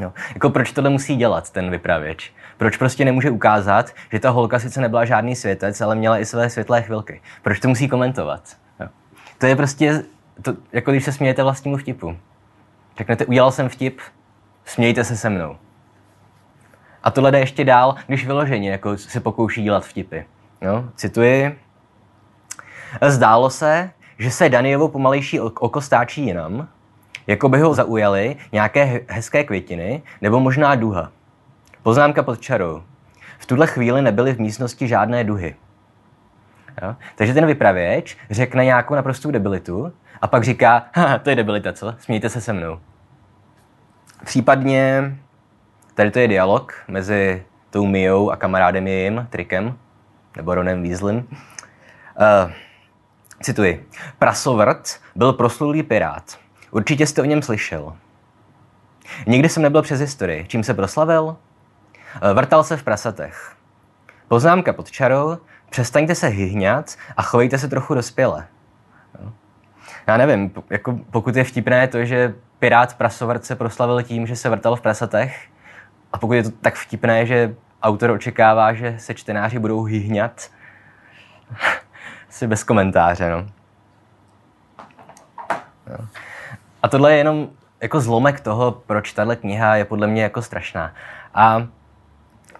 No, 0.00 0.12
jako 0.34 0.50
proč 0.50 0.72
tohle 0.72 0.90
musí 0.90 1.16
dělat 1.16 1.50
ten 1.50 1.70
vypravěč? 1.70 2.32
Proč 2.56 2.76
prostě 2.76 3.04
nemůže 3.04 3.30
ukázat, 3.30 3.90
že 4.12 4.20
ta 4.20 4.30
holka 4.30 4.58
sice 4.58 4.80
nebyla 4.80 5.04
žádný 5.04 5.36
světec, 5.36 5.80
ale 5.80 5.94
měla 5.94 6.18
i 6.18 6.26
své 6.26 6.50
světlé 6.50 6.82
chvilky? 6.82 7.20
Proč 7.42 7.60
to 7.60 7.68
musí 7.68 7.88
komentovat? 7.88 8.56
No. 8.80 8.88
To 9.38 9.46
je 9.46 9.56
prostě, 9.56 10.04
to, 10.42 10.54
jako 10.72 10.90
když 10.90 11.04
se 11.04 11.12
smějete 11.12 11.42
vlastnímu 11.42 11.76
vtipu. 11.76 12.16
Řeknete, 12.98 13.26
udělal 13.26 13.52
jsem 13.52 13.68
vtip, 13.68 14.00
smějte 14.64 15.04
se 15.04 15.16
se 15.16 15.30
mnou. 15.30 15.56
A 17.02 17.10
tohle 17.10 17.30
jde 17.30 17.38
ještě 17.38 17.64
dál, 17.64 17.94
když 18.06 18.26
vyloženě 18.26 18.70
jako 18.70 18.98
se 18.98 19.20
pokouší 19.20 19.62
dělat 19.62 19.84
vtipy. 19.84 20.24
Jo? 20.60 20.84
Cituji. 20.94 21.58
Zdálo 23.08 23.50
se, 23.50 23.90
že 24.18 24.30
se 24.30 24.48
Danievo 24.48 24.88
pomalejší 24.88 25.40
oko 25.40 25.80
stáčí 25.80 26.26
jinam, 26.26 26.68
jako 27.26 27.48
by 27.48 27.60
ho 27.60 27.74
zaujaly 27.74 28.36
nějaké 28.52 29.00
hezké 29.08 29.44
květiny 29.44 30.02
nebo 30.20 30.40
možná 30.40 30.74
duha. 30.74 31.12
Poznámka 31.82 32.22
pod 32.22 32.40
čarou. 32.40 32.82
V 33.38 33.46
tuhle 33.46 33.66
chvíli 33.66 34.02
nebyly 34.02 34.34
v 34.34 34.40
místnosti 34.40 34.88
žádné 34.88 35.24
duhy. 35.24 35.54
Jo? 36.82 36.96
Takže 37.16 37.34
ten 37.34 37.46
vypravěč 37.46 38.16
řekne 38.30 38.64
nějakou 38.64 38.94
naprostou 38.94 39.30
debilitu 39.30 39.92
a 40.20 40.26
pak 40.26 40.44
říká, 40.44 40.84
to 41.22 41.30
je 41.30 41.36
debilita, 41.36 41.72
co? 41.72 41.94
Smějte 41.98 42.28
se 42.28 42.40
se 42.40 42.52
mnou. 42.52 42.80
Případně 44.24 45.12
Tady 45.94 46.10
to 46.10 46.18
je 46.18 46.28
dialog 46.28 46.74
mezi 46.88 47.44
tou 47.70 47.86
Mijou 47.86 48.30
a 48.30 48.36
kamarádem 48.36 48.86
jejím, 48.86 49.26
Trikem, 49.30 49.78
nebo 50.36 50.54
Ronem 50.54 50.82
Weaslem. 50.82 51.16
Uh, 51.16 52.52
cituji. 53.42 53.88
Prasovrt 54.18 55.00
byl 55.14 55.32
proslulý 55.32 55.82
pirát. 55.82 56.38
Určitě 56.70 57.06
jste 57.06 57.22
o 57.22 57.24
něm 57.24 57.42
slyšel. 57.42 57.96
Nikdy 59.26 59.48
jsem 59.48 59.62
nebyl 59.62 59.82
přes 59.82 60.00
historii. 60.00 60.44
Čím 60.48 60.64
se 60.64 60.74
proslavil? 60.74 61.36
Eh, 62.22 62.34
vrtal 62.34 62.64
se 62.64 62.76
v 62.76 62.82
prasatech. 62.82 63.56
Poznámka 64.28 64.72
pod 64.72 64.90
čarou, 64.90 65.38
přestaňte 65.72 66.14
se 66.14 66.26
hyhňat 66.26 66.96
a 67.16 67.22
chovejte 67.22 67.58
se 67.58 67.68
trochu 67.68 67.94
dospěle. 67.94 68.46
Já 70.06 70.16
nevím, 70.16 70.50
jako 70.70 70.98
pokud 71.10 71.36
je 71.36 71.44
vtipné 71.44 71.88
to, 71.88 72.04
že 72.04 72.34
Pirát 72.58 72.94
Prasovart 72.94 73.44
se 73.44 73.56
proslavil 73.56 74.02
tím, 74.02 74.26
že 74.26 74.36
se 74.36 74.48
vrtal 74.48 74.76
v 74.76 74.80
prasatech, 74.80 75.48
a 76.12 76.18
pokud 76.18 76.32
je 76.32 76.42
to 76.42 76.50
tak 76.50 76.74
vtipné, 76.74 77.26
že 77.26 77.54
autor 77.82 78.10
očekává, 78.10 78.74
že 78.74 78.94
se 78.98 79.14
čtenáři 79.14 79.58
budou 79.58 79.82
hyhňat, 79.84 80.50
asi 82.28 82.46
bez 82.46 82.64
komentáře, 82.64 83.30
no. 83.30 83.46
A 86.82 86.88
tohle 86.88 87.12
je 87.12 87.18
jenom 87.18 87.48
jako 87.80 88.00
zlomek 88.00 88.40
toho, 88.40 88.72
proč 88.72 89.12
tahle 89.12 89.36
kniha 89.36 89.76
je 89.76 89.84
podle 89.84 90.06
mě 90.06 90.22
jako 90.22 90.42
strašná. 90.42 90.94
A 91.34 91.66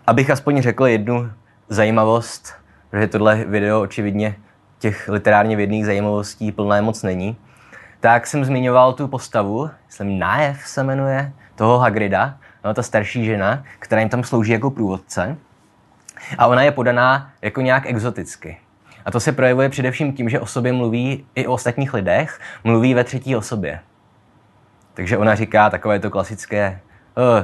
abych 0.06 0.30
aspoň 0.30 0.62
řekl 0.62 0.86
jednu 0.86 1.30
zajímavost, 1.68 2.61
protože 2.92 3.06
tohle 3.06 3.44
video 3.44 3.80
očividně 3.80 4.36
těch 4.78 5.08
literárně 5.08 5.56
vědných 5.56 5.86
zajímavostí 5.86 6.52
plné 6.52 6.82
moc 6.82 7.02
není, 7.02 7.36
tak 8.00 8.26
jsem 8.26 8.44
zmiňoval 8.44 8.92
tu 8.92 9.08
postavu, 9.08 9.70
jsem 9.88 10.18
Nájev 10.18 10.66
se 10.66 10.82
jmenuje, 10.82 11.32
toho 11.54 11.78
Hagrida, 11.78 12.36
no, 12.64 12.74
ta 12.74 12.82
starší 12.82 13.24
žena, 13.24 13.64
která 13.78 14.00
jim 14.00 14.08
tam 14.08 14.24
slouží 14.24 14.52
jako 14.52 14.70
průvodce. 14.70 15.36
A 16.38 16.46
ona 16.46 16.62
je 16.62 16.70
podaná 16.70 17.30
jako 17.42 17.60
nějak 17.60 17.86
exoticky. 17.86 18.56
A 19.04 19.10
to 19.10 19.20
se 19.20 19.32
projevuje 19.32 19.68
především 19.68 20.12
tím, 20.12 20.28
že 20.28 20.40
o 20.40 20.46
sobě 20.46 20.72
mluví 20.72 21.26
i 21.34 21.46
o 21.46 21.52
ostatních 21.52 21.94
lidech, 21.94 22.40
mluví 22.64 22.94
ve 22.94 23.04
třetí 23.04 23.36
osobě. 23.36 23.80
Takže 24.94 25.18
ona 25.18 25.34
říká 25.34 25.70
takové 25.70 25.98
to 25.98 26.10
klasické, 26.10 26.80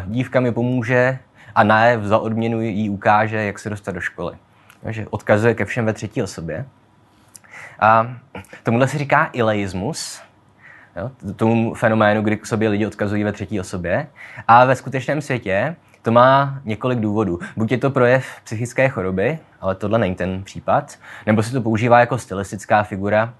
dívka 0.06 0.40
mi 0.40 0.52
pomůže 0.52 1.18
a 1.54 1.64
Nájev 1.64 2.02
za 2.02 2.18
odměnu 2.18 2.61
jí 2.61 2.90
ukáže, 2.90 3.37
jak 3.37 3.58
se 3.58 3.70
dostat 3.70 3.92
do 3.92 4.00
školy. 4.00 4.37
Takže 4.82 5.06
odkazuje 5.10 5.54
ke 5.54 5.64
všem 5.64 5.86
ve 5.86 5.92
třetí 5.92 6.22
osobě. 6.22 6.66
A 7.80 8.14
tomuhle 8.62 8.88
se 8.88 8.98
říká 8.98 9.30
ileismus, 9.32 10.20
jo, 10.96 11.10
tomu 11.36 11.74
fenoménu, 11.74 12.22
kdy 12.22 12.36
k 12.36 12.46
sobě 12.46 12.68
lidi 12.68 12.86
odkazují 12.86 13.24
ve 13.24 13.32
třetí 13.32 13.60
osobě. 13.60 14.06
A 14.48 14.64
ve 14.64 14.76
skutečném 14.76 15.22
světě 15.22 15.76
to 16.02 16.12
má 16.12 16.60
několik 16.64 16.98
důvodů. 17.00 17.38
Buď 17.56 17.72
je 17.72 17.78
to 17.78 17.90
projev 17.90 18.26
psychické 18.44 18.88
choroby, 18.88 19.38
ale 19.60 19.74
tohle 19.74 19.98
není 19.98 20.14
ten 20.14 20.42
případ, 20.42 20.98
nebo 21.26 21.42
se 21.42 21.52
to 21.52 21.60
používá 21.60 22.00
jako 22.00 22.18
stylistická 22.18 22.82
figura, 22.82 23.34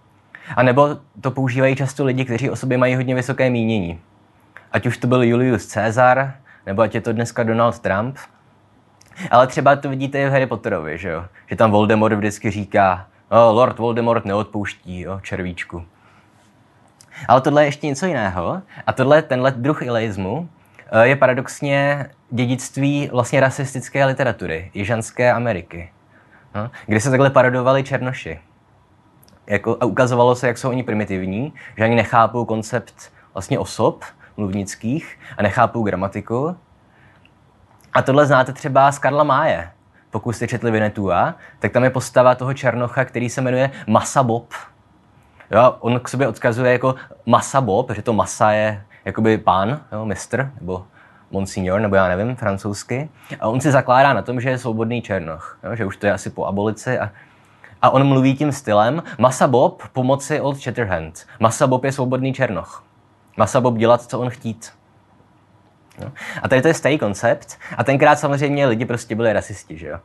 a 0.57 0.63
nebo 0.63 0.99
to 1.21 1.31
používají 1.31 1.77
často 1.77 2.05
lidi, 2.05 2.25
kteří 2.25 2.51
o 2.51 2.57
sobě 2.57 2.79
mají 2.79 2.95
hodně 2.95 3.15
vysoké 3.15 3.51
mínění. 3.51 4.01
Ať 4.73 4.87
už 4.87 4.99
to 4.99 5.07
byl 5.07 5.23
Julius 5.23 5.73
Caesar, 5.73 6.35
nebo 6.67 6.83
ať 6.83 6.95
je 6.95 7.01
to 7.01 7.13
dneska 7.13 7.43
Donald 7.43 7.79
Trump. 7.79 8.17
Ale 9.31 9.47
třeba 9.47 9.77
to 9.77 9.89
vidíte 9.89 10.23
i 10.23 10.27
v 10.27 10.31
Harry 10.31 10.47
Potterovi, 10.47 10.99
že 10.99 11.09
jo? 11.09 11.25
Že 11.47 11.57
tam 11.57 11.71
Voldemort 11.71 12.15
vždycky 12.17 12.51
říká, 12.51 13.07
oh, 13.29 13.57
Lord 13.57 13.79
Voldemort 13.79 14.25
neodpouští, 14.25 15.01
jo, 15.01 15.21
červíčku. 15.21 15.85
Ale 17.29 17.41
tohle 17.41 17.63
je 17.63 17.67
ještě 17.67 17.87
něco 17.87 18.07
jiného. 18.07 18.63
A 18.87 18.93
tohle, 18.93 19.23
tenhle 19.23 19.51
druh 19.51 19.83
ileismu 19.83 20.49
eh, 20.93 21.07
je 21.07 21.17
paradoxně 21.17 22.07
dědictví 22.31 23.11
vlastně 23.13 23.41
rasistické 23.41 24.05
literatury, 24.05 24.71
jižanské 24.75 25.33
Ameriky, 25.33 25.93
no, 26.55 26.71
kde 26.87 27.01
se 27.01 27.11
takhle 27.11 27.31
parodovali 27.31 27.85
černoši. 27.85 28.41
Jako, 29.47 29.77
a 29.81 29.85
ukazovalo 29.85 30.35
se, 30.35 30.47
jak 30.47 30.59
jsou 30.59 30.69
oni 30.69 30.83
primitivní, 30.83 31.53
že 31.77 31.85
ani 31.85 31.97
nechápou 31.97 32.45
koncept 32.45 33.13
vlastně 33.35 33.59
osob 33.59 34.05
mluvnických 34.37 35.19
a 35.39 35.43
nechápou 35.43 35.83
gramatiku. 35.83 36.57
A 37.93 38.03
tohle 38.03 38.27
znáte 38.27 38.53
třeba 38.53 38.93
z 38.93 38.99
Karla 38.99 39.25
Máje. 39.25 39.71
Pokud 40.11 40.33
jste 40.33 40.47
četli 40.47 40.71
Vinetua, 40.71 41.35
tak 41.59 41.73
tam 41.73 41.85
je 41.85 41.91
postava 41.91 42.35
toho 42.35 42.55
černocha, 42.55 43.05
který 43.05 43.31
se 43.31 43.41
jmenuje 43.41 43.71
Masa 43.87 44.23
Bob. 44.23 44.53
Jo, 45.51 45.77
on 45.81 46.01
k 46.01 46.09
sobě 46.09 46.29
odkazuje 46.29 46.73
jako 46.73 46.95
Masa 47.27 47.61
Bob, 47.61 47.91
že 47.91 48.03
to 48.03 48.13
Masa 48.13 48.51
je 48.51 48.85
jakoby 49.05 49.39
pán, 49.39 49.81
jo, 49.93 50.05
mistr, 50.05 50.53
nebo 50.61 50.87
monsignor, 51.31 51.81
nebo 51.81 51.97
já 51.97 52.09
nevím, 52.09 52.37
francouzsky. 52.37 53.09
A 53.41 53.49
on 53.49 53.61
si 53.61 53.71
zakládá 53.71 54.13
na 54.13 54.23
tom, 54.23 54.41
že 54.41 54.51
je 54.51 54.59
svobodný 54.59 55.03
černoch, 55.03 55.59
jo, 55.65 55.77
že 55.77 55.85
už 55.85 55.97
to 55.97 56.07
je 56.07 56.13
asi 56.13 56.31
po 56.31 56.45
abolici. 56.45 56.99
A, 56.99 57.11
a 57.83 57.91
on 57.91 58.07
mluví 58.07 58.37
tím 58.37 58.53
stylem 58.53 59.03
Masa 59.19 59.47
Bob 59.47 59.83
pomoci 59.93 60.41
Old 60.41 60.57
Shatterhand. 60.57 61.27
Masa 61.41 61.67
Bob 61.67 61.85
je 61.85 61.93
svobodný 61.93 62.33
černoch. 62.33 62.85
Masa 63.37 63.61
Bob 63.61 63.77
dělat, 63.77 64.03
co 64.03 64.21
on 64.21 64.31
chtít. 64.31 64.73
No. 66.01 66.13
A 66.43 66.49
tady 66.49 66.63
to 66.63 66.69
je 66.69 66.75
starý 66.75 66.99
koncept. 66.99 67.59
A 67.77 67.85
tenkrát 67.85 68.19
samozřejmě 68.19 68.67
lidi 68.67 68.85
prostě 68.85 69.15
byli 69.15 69.33
rasisti, 69.33 69.79
že 69.79 69.87
jo. 69.87 69.99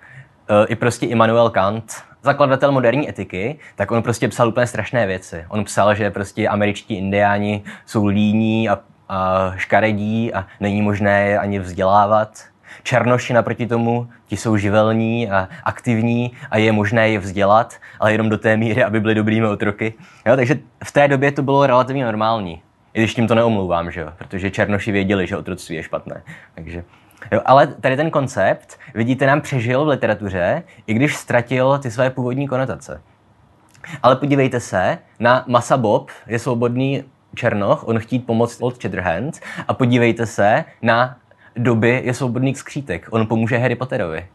E, 0.49 0.67
I 0.67 0.75
prostě 0.75 1.05
Immanuel 1.05 1.49
Kant, 1.49 1.93
zakladatel 2.21 2.71
moderní 2.71 3.09
etiky, 3.09 3.59
tak 3.75 3.91
on 3.91 4.03
prostě 4.03 4.27
psal 4.27 4.47
úplně 4.47 4.67
strašné 4.67 5.07
věci. 5.07 5.45
On 5.49 5.63
psal, 5.63 5.95
že 5.95 6.11
prostě 6.11 6.47
američtí 6.47 6.95
indiáni 6.95 7.63
jsou 7.85 8.05
líní 8.05 8.69
a, 8.69 8.79
a 9.09 9.51
škaredí 9.55 10.33
a 10.33 10.47
není 10.59 10.81
možné 10.81 11.27
je 11.27 11.39
ani 11.39 11.59
vzdělávat. 11.59 12.43
Černoši 12.83 13.33
naproti 13.33 13.67
tomu, 13.67 14.09
ti 14.27 14.37
jsou 14.37 14.57
živelní 14.57 15.31
a 15.31 15.49
aktivní 15.63 16.31
a 16.51 16.57
je 16.57 16.71
možné 16.71 17.09
je 17.09 17.19
vzdělat, 17.19 17.75
ale 17.99 18.11
jenom 18.11 18.29
do 18.29 18.37
té 18.37 18.57
míry, 18.57 18.83
aby 18.83 18.99
byli 18.99 19.15
dobrými 19.15 19.47
otroky. 19.47 19.93
Jo, 20.25 20.35
takže 20.35 20.59
v 20.83 20.91
té 20.91 21.07
době 21.07 21.31
to 21.31 21.43
bylo 21.43 21.67
relativně 21.67 22.05
normální. 22.05 22.61
I 22.93 22.99
když 22.99 23.13
tím 23.13 23.27
to 23.27 23.35
neomlouvám, 23.35 23.91
že 23.91 24.01
jo? 24.01 24.09
protože 24.17 24.51
Černoši 24.51 24.91
věděli, 24.91 25.27
že 25.27 25.37
otroctví 25.37 25.75
je 25.75 25.83
špatné. 25.83 26.23
Takže, 26.55 26.83
jo, 27.31 27.41
ale 27.45 27.67
tady 27.67 27.95
ten 27.95 28.11
koncept, 28.11 28.79
vidíte, 28.95 29.27
nám 29.27 29.41
přežil 29.41 29.85
v 29.85 29.87
literatuře, 29.87 30.63
i 30.87 30.93
když 30.93 31.15
ztratil 31.15 31.77
ty 31.77 31.91
své 31.91 32.09
původní 32.09 32.47
konotace. 32.47 33.01
Ale 34.03 34.15
podívejte 34.15 34.59
se 34.59 34.97
na 35.19 35.43
Masa 35.47 35.77
Bob, 35.77 36.09
je 36.27 36.39
svobodný 36.39 37.03
Černoch, 37.35 37.87
on 37.87 37.99
chtít 37.99 38.19
pomoct 38.19 38.61
Old 38.61 38.81
Shatterhand 38.81 39.39
a 39.67 39.73
podívejte 39.73 40.25
se 40.25 40.65
na 40.81 41.17
doby 41.55 42.01
je 42.03 42.13
svobodný 42.13 42.55
skřítek, 42.55 43.07
on 43.11 43.27
pomůže 43.27 43.57
Harry 43.57 43.75
Potterovi. 43.75 44.27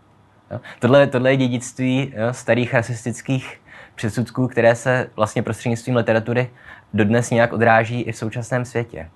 Jo? 0.51 0.61
Tohle, 0.79 1.07
tohle 1.07 1.31
je 1.31 1.37
dědictví 1.37 2.13
jo, 2.17 2.33
starých 2.33 2.75
rasistických 2.75 3.61
předsudků, 3.95 4.49
které 4.49 4.75
se 4.75 5.11
vlastně 5.17 5.43
prostřednictvím 5.43 5.97
literatury 5.97 6.51
dodnes 6.95 7.31
nějak 7.31 7.53
odráží 7.53 8.03
i 8.03 8.13
v 8.13 8.17
současném 8.17 8.65
světě. 8.65 9.11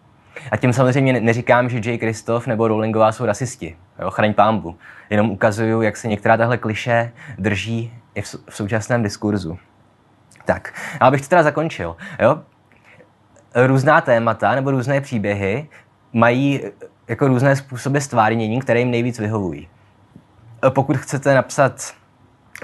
A 0.50 0.56
tím 0.56 0.72
samozřejmě 0.72 1.20
neříkám, 1.20 1.68
že 1.68 1.90
J. 1.90 1.98
Kristof 1.98 2.46
nebo 2.46 2.68
Rowlingová 2.68 3.12
jsou 3.12 3.24
rasisti. 3.24 3.76
Jo, 3.98 4.10
chraň 4.10 4.34
pámbu. 4.34 4.76
Jenom 5.10 5.30
ukazuju, 5.30 5.82
jak 5.82 5.96
se 5.96 6.08
některá 6.08 6.36
tahle 6.36 6.58
kliše 6.58 7.12
drží 7.38 7.92
i 8.14 8.22
v, 8.22 8.36
současném 8.50 9.02
diskurzu. 9.02 9.58
Tak, 10.44 10.74
a 11.00 11.06
abych 11.06 11.20
to 11.20 11.28
teda 11.28 11.42
zakončil. 11.42 11.96
Jo? 12.20 12.42
Různá 13.54 14.00
témata 14.00 14.54
nebo 14.54 14.70
různé 14.70 15.00
příběhy 15.00 15.68
mají 16.12 16.60
jako 17.08 17.28
různé 17.28 17.56
způsoby 17.56 17.98
stvárnění, 17.98 18.60
které 18.60 18.78
jim 18.78 18.90
nejvíc 18.90 19.18
vyhovují. 19.18 19.68
Pokud 20.68 20.96
chcete 20.96 21.34
napsat 21.34 21.94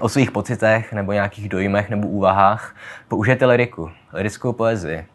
o 0.01 0.09
svých 0.09 0.31
pocitech 0.31 0.93
nebo 0.93 1.13
nějakých 1.13 1.49
dojmech 1.49 1.91
nebo 1.91 2.09
úvahách, 2.09 2.77
použijete 3.09 3.47
liriku, 3.47 3.91
lirickou 4.13 4.53
poezii. 4.53 5.07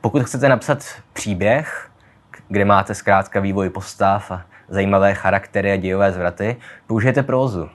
Pokud 0.00 0.22
chcete 0.22 0.48
napsat 0.48 0.84
příběh, 1.12 1.90
kde 2.48 2.64
máte 2.64 2.94
zkrátka 2.94 3.40
vývoj 3.40 3.70
postav 3.70 4.30
a 4.30 4.42
zajímavé 4.68 5.14
charaktery 5.14 5.72
a 5.72 5.76
dějové 5.76 6.12
zvraty, 6.12 6.56
použijete 6.86 7.22
prózu. 7.22 7.70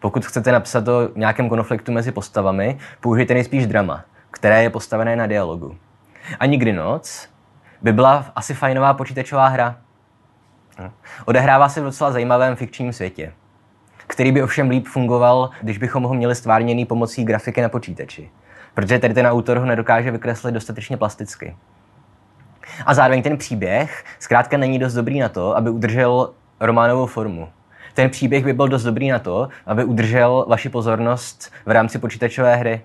Pokud 0.00 0.26
chcete 0.26 0.52
napsat 0.52 0.88
o 0.88 1.08
nějakém 1.16 1.48
konfliktu 1.48 1.92
mezi 1.92 2.12
postavami, 2.12 2.78
použijte 3.00 3.34
nejspíš 3.34 3.66
drama, 3.66 4.04
které 4.30 4.62
je 4.62 4.70
postavené 4.70 5.16
na 5.16 5.26
dialogu. 5.26 5.76
A 6.40 6.46
nikdy 6.46 6.72
noc 6.72 7.28
by 7.82 7.92
byla 7.92 8.26
asi 8.36 8.54
fajnová 8.54 8.94
počítačová 8.94 9.48
hra. 9.48 9.76
Odehrává 11.24 11.68
se 11.68 11.80
v 11.80 11.84
docela 11.84 12.12
zajímavém 12.12 12.56
fikčním 12.56 12.92
světě 12.92 13.32
který 14.06 14.32
by 14.32 14.42
ovšem 14.42 14.70
líp 14.70 14.86
fungoval, 14.86 15.50
když 15.62 15.78
bychom 15.78 16.02
ho 16.02 16.14
měli 16.14 16.34
stvárněný 16.34 16.86
pomocí 16.86 17.24
grafiky 17.24 17.62
na 17.62 17.68
počítači. 17.68 18.30
Protože 18.74 18.98
tady 18.98 19.14
ten 19.14 19.26
autor 19.26 19.56
ho 19.56 19.66
nedokáže 19.66 20.10
vykreslit 20.10 20.54
dostatečně 20.54 20.96
plasticky. 20.96 21.56
A 22.86 22.94
zároveň 22.94 23.22
ten 23.22 23.36
příběh 23.36 24.04
zkrátka 24.18 24.56
není 24.56 24.78
dost 24.78 24.94
dobrý 24.94 25.20
na 25.20 25.28
to, 25.28 25.56
aby 25.56 25.70
udržel 25.70 26.30
románovou 26.60 27.06
formu. 27.06 27.48
Ten 27.94 28.10
příběh 28.10 28.44
by 28.44 28.52
byl 28.52 28.68
dost 28.68 28.82
dobrý 28.82 29.10
na 29.10 29.18
to, 29.18 29.48
aby 29.66 29.84
udržel 29.84 30.46
vaši 30.48 30.68
pozornost 30.68 31.52
v 31.66 31.70
rámci 31.70 31.98
počítačové 31.98 32.56
hry. 32.56 32.82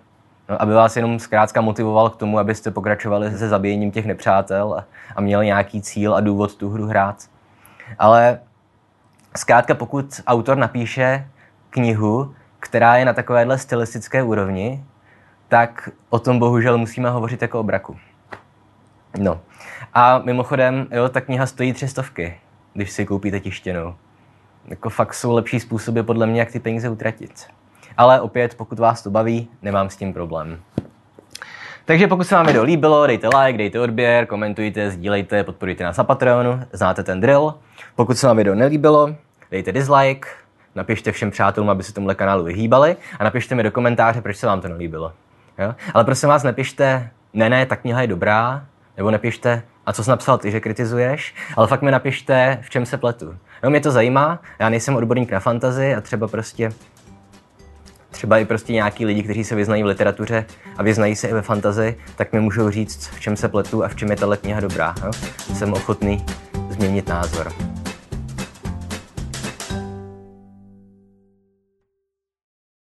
No, 0.49 0.62
aby 0.62 0.73
vás 0.73 0.95
jenom 0.95 1.19
zkrátka 1.19 1.62
motivoval 1.62 2.10
k 2.10 2.15
tomu, 2.15 2.39
abyste 2.39 2.71
pokračovali 2.71 3.32
se 3.32 3.49
zabíjením 3.49 3.91
těch 3.91 4.05
nepřátel 4.05 4.73
a, 4.73 4.86
a 5.15 5.21
měli 5.21 5.45
nějaký 5.45 5.82
cíl 5.82 6.15
a 6.15 6.19
důvod 6.19 6.55
tu 6.55 6.69
hru 6.69 6.86
hrát. 6.86 7.23
Ale 7.99 8.39
Zkrátka, 9.36 9.76
pokud 9.76 10.22
autor 10.28 10.58
napíše 10.58 11.28
knihu, 11.70 12.36
která 12.60 12.98
je 12.98 13.06
na 13.06 13.13
takovéhle 13.13 13.58
stylistické 13.58 14.24
úrovni, 14.24 14.84
tak 15.48 15.89
o 16.10 16.20
tom 16.20 16.39
bohužel 16.39 16.78
musíme 16.78 17.10
hovořit 17.10 17.42
jako 17.42 17.60
o 17.60 17.63
braku. 17.63 17.98
No. 19.18 19.42
A 19.94 20.20
mimochodem, 20.20 20.88
jo, 20.92 21.10
ta 21.10 21.22
kniha 21.22 21.46
stojí 21.46 21.74
tři 21.74 21.88
stovky, 21.88 22.39
když 22.74 22.92
si 22.92 23.06
koupíte 23.06 23.39
tištěnou. 23.39 23.96
Jako 24.65 24.89
fakt 24.89 25.13
jsou 25.13 25.34
lepší 25.34 25.60
způsoby 25.60 26.02
podle 26.02 26.28
mě, 26.28 26.39
jak 26.39 26.52
ty 26.52 26.60
peníze 26.60 26.89
utratit. 26.89 27.48
Ale 27.98 28.22
opět, 28.22 28.56
pokud 28.56 28.80
vás 28.80 29.04
to 29.04 29.10
baví, 29.10 29.50
nemám 29.62 29.89
s 29.89 29.96
tím 29.96 30.13
problém. 30.13 30.60
Takže 31.89 32.08
pokud 32.08 32.23
se 32.23 32.36
vám 32.36 32.45
video 32.45 32.63
líbilo, 32.63 33.08
dejte 33.08 33.28
like, 33.28 33.58
dejte 33.58 33.80
odběr, 33.80 34.25
komentujte, 34.25 34.91
sdílejte, 34.91 35.43
podporujte 35.43 35.84
nás 35.84 35.97
na 35.97 36.04
Patreonu, 36.04 36.60
znáte 36.73 37.04
ten 37.04 37.21
drill. 37.21 37.54
Pokud 37.95 38.17
se 38.17 38.28
vám 38.28 38.38
video 38.38 38.56
nelíbilo, 38.56 39.15
dejte 39.52 39.71
dislike, 39.71 40.30
napište 40.75 41.12
všem 41.12 41.32
přátelům, 41.32 41.69
aby 41.69 41.84
se 41.84 41.93
tomuhle 41.93 42.15
kanálu 42.15 42.43
vyhýbali 42.43 42.95
a 43.19 43.23
napište 43.23 43.56
mi 43.56 43.63
do 43.63 43.71
komentáře, 43.71 44.21
proč 44.21 44.38
se 44.38 44.47
vám 44.47 44.62
to 44.62 44.67
nelíbilo. 44.67 45.13
Jo? 45.58 45.75
Ale 45.93 46.04
prosím 46.04 46.30
vás, 46.30 46.43
nepište, 46.43 47.10
ne, 47.34 47.49
ne, 47.49 47.65
ta 47.65 47.75
kniha 47.75 48.02
je 48.02 48.08
dobrá, 48.08 48.65
nebo 48.97 49.12
nepište, 49.12 49.62
a 49.86 49.93
co 49.93 50.04
jsi 50.04 50.10
napsal 50.10 50.38
ty, 50.38 50.52
že 50.52 50.60
kritizuješ, 50.60 51.36
ale 51.56 51.67
fakt 51.67 51.82
mi 51.82 51.91
napište, 51.91 52.60
v 52.62 52.69
čem 52.69 52.86
se 52.86 52.97
pletu. 52.97 53.36
No, 53.63 53.69
mě 53.69 53.80
to 53.80 53.91
zajímá, 53.91 54.39
já 54.60 54.69
nejsem 54.69 54.95
odborník 54.95 55.32
na 55.32 55.39
fantazi 55.39 55.95
a 55.95 56.02
třeba 56.02 56.28
prostě 56.28 56.71
třeba 58.12 58.38
i 58.38 58.45
prostě 58.45 58.74
nějaký 58.74 59.06
lidi, 59.06 59.24
kteří 59.24 59.43
se 59.43 59.56
vyznají 59.56 59.84
v 59.84 59.86
literatuře 59.86 60.45
a 60.78 60.84
vyznají 60.84 61.15
se 61.15 61.28
i 61.28 61.34
ve 61.34 61.41
fantazi, 61.41 61.95
tak 62.15 62.34
mi 62.34 62.39
můžou 62.39 62.69
říct, 62.69 63.08
v 63.08 63.19
čem 63.19 63.36
se 63.36 63.48
pletu 63.48 63.84
a 63.84 63.88
v 63.88 63.95
čem 63.95 64.12
je 64.12 64.17
tahle 64.17 64.38
kniha 64.38 64.60
dobrá. 64.60 64.95
Jo? 65.06 65.12
Jsem 65.54 65.74
ochotný 65.74 66.26
změnit 66.69 67.08
názor. 67.08 67.79